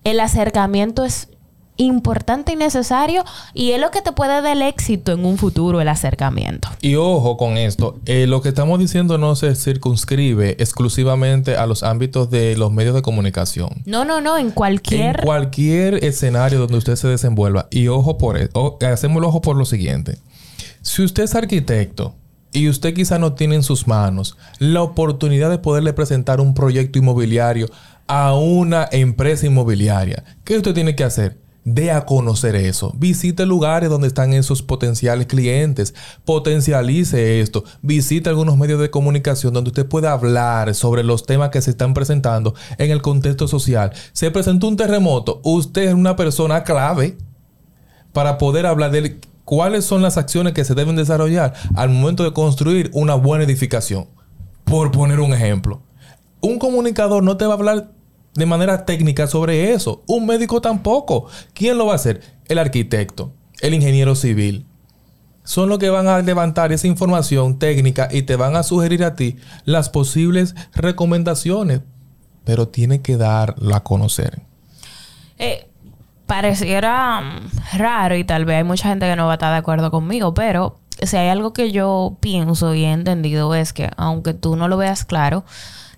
El 0.06 0.22
acercamiento 0.22 1.04
es 1.04 1.28
importante 1.78 2.54
y 2.54 2.56
necesario 2.56 3.24
y 3.54 3.72
es 3.72 3.82
lo 3.82 3.92
que 3.92 4.02
te 4.02 4.12
puede 4.12 4.42
dar 4.42 4.46
el 4.46 4.62
éxito 4.62 5.12
en 5.12 5.26
un 5.26 5.38
futuro, 5.38 5.82
el 5.82 5.88
acercamiento. 5.88 6.70
Y 6.82 6.96
ojo 6.96 7.38
con 7.38 7.58
esto, 7.58 8.00
eh, 8.06 8.28
lo 8.28 8.42
que 8.42 8.50
estamos 8.50 8.80
diciendo 8.80 9.18
no 9.18 9.36
se 9.36 9.56
circunscribe 9.56 10.52
exclusivamente 10.60 11.56
a 11.56 11.66
los 11.66 11.84
ámbitos 11.84 12.30
de 12.30 12.58
los 12.58 12.72
medios 12.72 12.96
de 12.96 13.02
comunicación. 13.02 13.70
No, 13.86 14.06
no, 14.06 14.22
no, 14.22 14.38
en 14.38 14.52
cualquier... 14.52 15.20
En 15.20 15.26
cualquier 15.26 16.04
escenario 16.04 16.60
donde 16.60 16.78
usted 16.78 16.96
se 16.96 17.08
desenvuelva. 17.08 17.68
Y 17.72 17.88
ojo 17.88 18.18
por 18.18 18.38
eso, 18.38 18.78
hacemos 18.82 19.18
el 19.18 19.26
ojo 19.26 19.42
por 19.42 19.56
lo 19.56 19.66
siguiente. 19.66 20.18
Si 20.82 21.04
usted 21.04 21.24
es 21.24 21.36
arquitecto, 21.36 22.16
y 22.56 22.70
usted 22.70 22.94
quizá 22.94 23.20
no 23.20 23.34
tiene 23.34 23.56
en 23.56 23.64
sus 23.64 23.86
manos 23.86 24.38
la 24.60 24.82
oportunidad 24.82 25.50
de 25.50 25.58
poderle 25.58 25.92
presentar 25.92 26.40
un 26.40 26.54
proyecto 26.54 26.98
inmobiliario 26.98 27.68
a 28.08 28.34
una 28.34 28.88
empresa 28.92 29.46
inmobiliaria, 29.46 30.24
¿qué 30.46 30.56
usted 30.56 30.74
tiene 30.74 30.96
que 30.96 31.04
hacer? 31.04 31.38
Dé 31.66 31.90
a 31.90 32.06
conocer 32.06 32.56
eso. 32.56 32.94
Visite 32.96 33.44
lugares 33.48 33.90
donde 33.90 34.06
están 34.06 34.34
esos 34.34 34.62
potenciales 34.62 35.26
clientes. 35.26 35.96
Potencialice 36.24 37.42
esto. 37.42 37.64
Visite 37.82 38.30
algunos 38.30 38.56
medios 38.56 38.80
de 38.80 38.92
comunicación 38.92 39.52
donde 39.52 39.72
usted 39.72 39.88
pueda 39.88 40.12
hablar 40.12 40.76
sobre 40.76 41.04
los 41.04 41.26
temas 41.26 41.50
que 41.50 41.64
se 41.64 41.72
están 41.72 41.96
presentando 41.96 42.54
en 42.78 42.92
el 42.92 43.02
contexto 43.02 43.48
social. 43.48 43.92
Se 44.14 44.30
presentó 44.30 44.68
un 44.68 44.78
terremoto. 44.78 45.42
Usted 45.44 45.88
es 45.88 45.96
una 45.96 46.16
persona 46.16 46.64
clave 46.64 47.18
para 48.14 48.38
poder 48.38 48.68
hablar 48.68 48.92
de 48.92 49.20
cuáles 49.44 49.86
son 49.86 50.04
las 50.04 50.18
acciones 50.18 50.54
que 50.54 50.66
se 50.66 50.76
deben 50.76 50.96
desarrollar 50.96 51.56
al 51.76 51.90
momento 51.90 52.24
de 52.24 52.32
construir 52.32 52.92
una 52.94 53.16
buena 53.16 53.44
edificación. 53.44 54.06
Por 54.66 54.92
poner 54.92 55.20
un 55.20 55.34
ejemplo. 55.34 55.82
Un 56.42 56.60
comunicador 56.60 57.24
no 57.24 57.38
te 57.38 57.46
va 57.48 57.56
a 57.56 57.58
hablar 57.58 57.95
de 58.36 58.46
manera 58.46 58.86
técnica 58.86 59.28
sobre 59.28 59.74
eso. 59.74 60.04
Un 60.08 60.26
médico 60.26 60.62
tampoco. 60.62 61.28
¿Quién 61.54 61.78
lo 61.78 61.88
va 61.88 61.94
a 61.94 61.96
hacer? 61.96 62.22
El 62.48 62.60
arquitecto, 62.60 63.34
el 63.62 63.74
ingeniero 63.74 64.16
civil. 64.16 64.66
Son 65.44 65.70
los 65.70 65.80
que 65.80 65.90
van 65.90 66.08
a 66.08 66.20
levantar 66.20 66.72
esa 66.72 66.88
información 66.88 67.60
técnica 67.60 68.10
y 68.12 68.24
te 68.24 68.36
van 68.36 68.56
a 68.56 68.64
sugerir 68.64 69.04
a 69.04 69.16
ti 69.16 69.38
las 69.64 69.90
posibles 69.90 70.56
recomendaciones. 70.74 71.82
Pero 72.44 72.68
tiene 72.68 73.02
que 73.02 73.18
darlo 73.18 73.76
a 73.76 73.84
conocer. 73.84 74.42
Eh, 75.38 75.68
pareciera 76.26 77.22
mm, 77.22 77.78
raro 77.78 78.16
y 78.16 78.24
tal 78.24 78.46
vez 78.46 78.58
hay 78.58 78.64
mucha 78.64 78.90
gente 78.90 79.08
que 79.08 79.16
no 79.16 79.26
va 79.26 79.34
a 79.34 79.36
estar 79.36 79.52
de 79.52 79.60
acuerdo 79.60 79.92
conmigo, 79.92 80.34
pero 80.34 80.80
si 81.02 81.18
hay 81.18 81.30
algo 81.30 81.54
que 81.54 81.72
yo 81.72 82.18
pienso 82.20 82.74
y 82.74 82.86
he 82.86 82.92
entendido 82.92 83.54
es 83.54 83.74
que 83.74 83.92
aunque 83.98 84.34
tú 84.34 84.56
no 84.56 84.68
lo 84.68 84.78
veas 84.78 85.06
claro, 85.06 85.44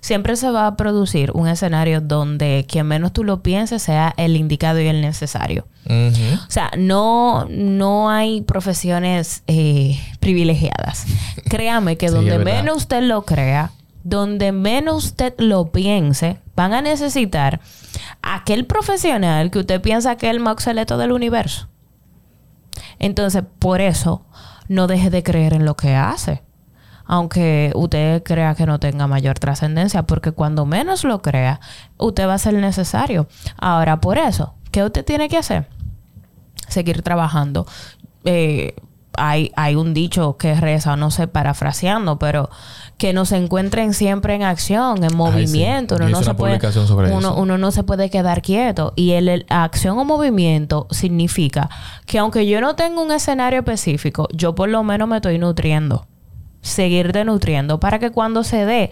siempre 0.00 0.36
se 0.36 0.50
va 0.50 0.66
a 0.66 0.76
producir 0.76 1.30
un 1.32 1.48
escenario 1.48 2.00
donde 2.00 2.66
quien 2.68 2.86
menos 2.86 3.12
tú 3.12 3.24
lo 3.24 3.42
pienses 3.42 3.82
sea 3.82 4.14
el 4.16 4.36
indicado 4.36 4.80
y 4.80 4.86
el 4.86 5.00
necesario. 5.00 5.66
O 5.88 6.50
sea, 6.50 6.70
no, 6.76 7.46
no 7.48 8.10
hay 8.10 8.42
profesiones 8.42 9.42
eh, 9.46 9.98
privilegiadas. 10.20 11.06
Créame 11.48 11.96
que 11.96 12.10
donde 12.10 12.38
menos 12.38 12.76
usted 12.78 13.02
lo 13.02 13.22
crea, 13.22 13.72
donde 14.04 14.52
menos 14.52 15.06
usted 15.06 15.34
lo 15.38 15.72
piense, 15.72 16.38
van 16.54 16.74
a 16.74 16.82
necesitar 16.82 17.60
aquel 18.22 18.66
profesional 18.66 19.50
que 19.50 19.60
usted 19.60 19.80
piensa 19.80 20.16
que 20.16 20.26
es 20.26 20.34
el 20.34 20.40
más 20.40 20.54
excelente 20.54 20.96
del 20.96 21.12
universo. 21.12 21.68
Entonces, 22.98 23.44
por 23.58 23.80
eso, 23.80 24.26
no 24.68 24.86
deje 24.86 25.08
de 25.08 25.22
creer 25.22 25.54
en 25.54 25.64
lo 25.64 25.74
que 25.76 25.94
hace 25.94 26.42
aunque 27.08 27.72
usted 27.74 28.22
crea 28.22 28.54
que 28.54 28.66
no 28.66 28.78
tenga 28.78 29.06
mayor 29.06 29.38
trascendencia, 29.38 30.04
porque 30.04 30.30
cuando 30.30 30.66
menos 30.66 31.04
lo 31.04 31.22
crea, 31.22 31.58
usted 31.96 32.28
va 32.28 32.34
a 32.34 32.38
ser 32.38 32.52
necesario. 32.54 33.26
Ahora, 33.56 34.00
por 34.00 34.18
eso, 34.18 34.54
¿qué 34.70 34.84
usted 34.84 35.04
tiene 35.06 35.30
que 35.30 35.38
hacer? 35.38 35.68
Seguir 36.68 37.00
trabajando. 37.02 37.66
Eh, 38.24 38.76
hay, 39.16 39.52
hay 39.56 39.74
un 39.74 39.94
dicho 39.94 40.36
que 40.36 40.54
reza, 40.54 40.96
no 40.96 41.10
sé, 41.10 41.28
parafraseando, 41.28 42.18
pero 42.18 42.50
que 42.98 43.14
nos 43.14 43.32
encuentren 43.32 43.94
siempre 43.94 44.34
en 44.34 44.42
acción, 44.42 45.02
en 45.02 45.16
movimiento. 45.16 45.96
Uno, 45.96 46.10
no 46.10 46.22
se 46.22 46.34
puede, 46.34 46.60
uno, 47.10 47.56
no 47.56 47.70
se 47.72 47.84
puede 47.84 48.10
quedar 48.10 48.42
quieto. 48.42 48.92
Y 48.96 49.12
el, 49.12 49.46
acción 49.48 49.98
o 49.98 50.04
movimiento 50.04 50.86
significa 50.90 51.70
que 52.04 52.18
aunque 52.18 52.46
yo 52.46 52.60
no 52.60 52.76
tenga 52.76 53.00
un 53.00 53.12
escenario 53.12 53.60
específico, 53.60 54.28
yo 54.34 54.54
por 54.54 54.68
lo 54.68 54.84
menos 54.84 55.08
me 55.08 55.16
estoy 55.16 55.38
nutriendo 55.38 56.06
seguirte 56.68 57.24
nutriendo 57.24 57.80
para 57.80 57.98
que 57.98 58.10
cuando 58.10 58.44
se 58.44 58.64
dé 58.64 58.90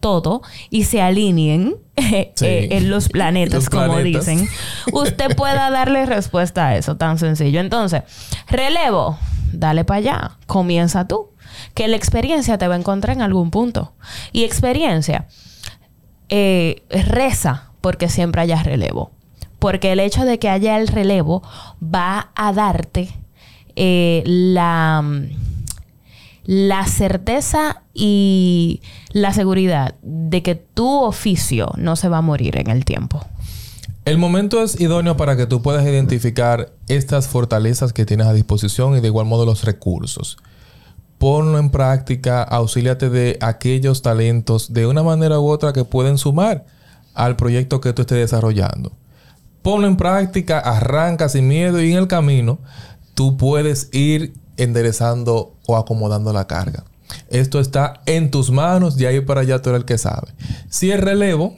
todo 0.00 0.42
y 0.70 0.84
se 0.84 1.02
alineen 1.02 1.76
eh, 1.96 2.32
en 2.40 2.90
los 2.90 3.08
planetas, 3.08 3.68
como 3.68 3.98
dicen, 3.98 4.48
usted 4.92 5.34
pueda 5.36 5.70
darle 5.70 6.06
respuesta 6.06 6.68
a 6.68 6.76
eso, 6.76 6.96
tan 6.96 7.18
sencillo. 7.18 7.60
Entonces, 7.60 8.02
relevo, 8.48 9.18
dale 9.52 9.84
para 9.84 9.98
allá, 9.98 10.30
comienza 10.46 11.08
tú, 11.08 11.30
que 11.74 11.88
la 11.88 11.96
experiencia 11.96 12.58
te 12.58 12.68
va 12.68 12.74
a 12.74 12.78
encontrar 12.78 13.16
en 13.16 13.22
algún 13.22 13.50
punto. 13.50 13.94
Y 14.32 14.44
experiencia, 14.44 15.26
eh, 16.28 16.82
reza 16.90 17.70
porque 17.80 18.08
siempre 18.08 18.42
haya 18.42 18.62
relevo, 18.62 19.12
porque 19.58 19.92
el 19.92 20.00
hecho 20.00 20.24
de 20.24 20.38
que 20.38 20.48
haya 20.48 20.78
el 20.78 20.88
relevo 20.88 21.42
va 21.82 22.30
a 22.34 22.52
darte 22.52 23.08
eh, 23.76 24.22
la 24.26 25.04
la 26.46 26.86
certeza 26.86 27.82
y 27.92 28.80
la 29.10 29.32
seguridad 29.32 29.96
de 30.02 30.42
que 30.42 30.54
tu 30.54 31.02
oficio 31.02 31.72
no 31.76 31.96
se 31.96 32.08
va 32.08 32.18
a 32.18 32.22
morir 32.22 32.56
en 32.56 32.70
el 32.70 32.84
tiempo. 32.84 33.20
El 34.04 34.18
momento 34.18 34.62
es 34.62 34.80
idóneo 34.80 35.16
para 35.16 35.36
que 35.36 35.46
tú 35.46 35.60
puedas 35.60 35.84
identificar 35.84 36.72
estas 36.86 37.26
fortalezas 37.26 37.92
que 37.92 38.06
tienes 38.06 38.28
a 38.28 38.32
disposición 38.32 38.96
y 38.96 39.00
de 39.00 39.08
igual 39.08 39.26
modo 39.26 39.44
los 39.44 39.64
recursos. 39.64 40.38
Ponlo 41.18 41.58
en 41.58 41.70
práctica, 41.70 42.44
auxíliate 42.44 43.10
de 43.10 43.36
aquellos 43.40 44.02
talentos 44.02 44.72
de 44.72 44.86
una 44.86 45.02
manera 45.02 45.40
u 45.40 45.48
otra 45.48 45.72
que 45.72 45.84
pueden 45.84 46.18
sumar 46.18 46.66
al 47.14 47.34
proyecto 47.34 47.80
que 47.80 47.92
tú 47.92 48.02
estés 48.02 48.18
desarrollando. 48.18 48.92
Ponlo 49.62 49.88
en 49.88 49.96
práctica, 49.96 50.60
arranca 50.60 51.28
sin 51.28 51.48
miedo 51.48 51.82
y 51.82 51.90
en 51.90 51.98
el 51.98 52.06
camino 52.06 52.60
tú 53.14 53.36
puedes 53.36 53.88
ir 53.92 54.34
enderezando 54.56 55.54
o 55.66 55.76
acomodando 55.76 56.32
la 56.32 56.46
carga. 56.46 56.84
Esto 57.28 57.60
está 57.60 58.00
en 58.06 58.30
tus 58.30 58.50
manos, 58.50 58.96
de 58.96 59.06
ahí 59.06 59.20
para 59.20 59.42
allá 59.42 59.62
tú 59.62 59.70
eres 59.70 59.80
el 59.80 59.84
que 59.86 59.98
sabe. 59.98 60.28
Si 60.68 60.90
el 60.90 61.00
relevo 61.00 61.56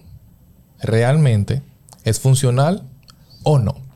realmente 0.80 1.62
es 2.04 2.20
funcional 2.20 2.88
o 3.42 3.58
no. 3.58 3.88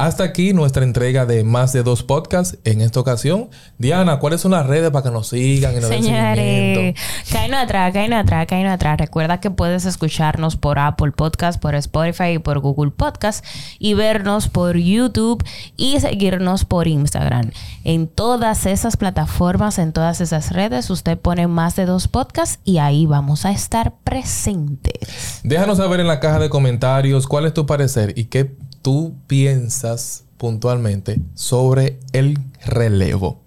Hasta 0.00 0.24
aquí 0.24 0.54
nuestra 0.54 0.82
entrega 0.82 1.26
de 1.26 1.44
más 1.44 1.74
de 1.74 1.82
dos 1.82 2.02
podcasts 2.02 2.56
en 2.64 2.80
esta 2.80 3.00
ocasión. 3.00 3.50
Diana, 3.76 4.18
¿cuáles 4.18 4.40
son 4.40 4.52
las 4.52 4.66
redes 4.66 4.90
para 4.90 5.02
que 5.02 5.10
nos 5.10 5.28
sigan 5.28 5.76
y 5.76 5.80
nos 5.80 5.90
Señores, 5.90 6.94
caen 7.30 7.52
atrás, 7.52 7.92
caen 7.92 8.14
atrás, 8.14 8.46
caen 8.46 8.66
atrás. 8.66 8.96
Recuerda 8.98 9.40
que 9.40 9.50
puedes 9.50 9.84
escucharnos 9.84 10.56
por 10.56 10.78
Apple 10.78 11.12
Podcast, 11.12 11.60
por 11.60 11.74
Spotify 11.74 12.36
y 12.36 12.38
por 12.38 12.60
Google 12.60 12.92
Podcast 12.92 13.44
y 13.78 13.92
vernos 13.92 14.48
por 14.48 14.78
YouTube 14.78 15.44
y 15.76 16.00
seguirnos 16.00 16.64
por 16.64 16.88
Instagram. 16.88 17.50
En 17.84 18.08
todas 18.08 18.64
esas 18.64 18.96
plataformas, 18.96 19.78
en 19.78 19.92
todas 19.92 20.22
esas 20.22 20.52
redes, 20.52 20.88
usted 20.88 21.18
pone 21.18 21.46
más 21.46 21.76
de 21.76 21.84
dos 21.84 22.08
podcasts 22.08 22.58
y 22.64 22.78
ahí 22.78 23.04
vamos 23.04 23.44
a 23.44 23.50
estar 23.50 23.92
presentes. 24.02 25.40
Déjanos 25.44 25.76
saber 25.76 26.00
en 26.00 26.06
la 26.06 26.20
caja 26.20 26.38
de 26.38 26.48
comentarios 26.48 27.26
cuál 27.26 27.44
es 27.44 27.52
tu 27.52 27.66
parecer 27.66 28.14
y 28.16 28.24
qué 28.24 28.56
tú 28.82 29.14
piensas 29.26 30.24
puntualmente 30.36 31.20
sobre 31.34 31.98
el 32.12 32.38
relevo. 32.64 33.40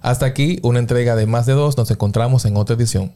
Hasta 0.00 0.26
aquí 0.26 0.58
una 0.62 0.78
entrega 0.78 1.16
de 1.16 1.26
más 1.26 1.46
de 1.46 1.54
dos. 1.54 1.76
Nos 1.76 1.90
encontramos 1.90 2.44
en 2.44 2.56
otra 2.56 2.76
edición. 2.76 3.12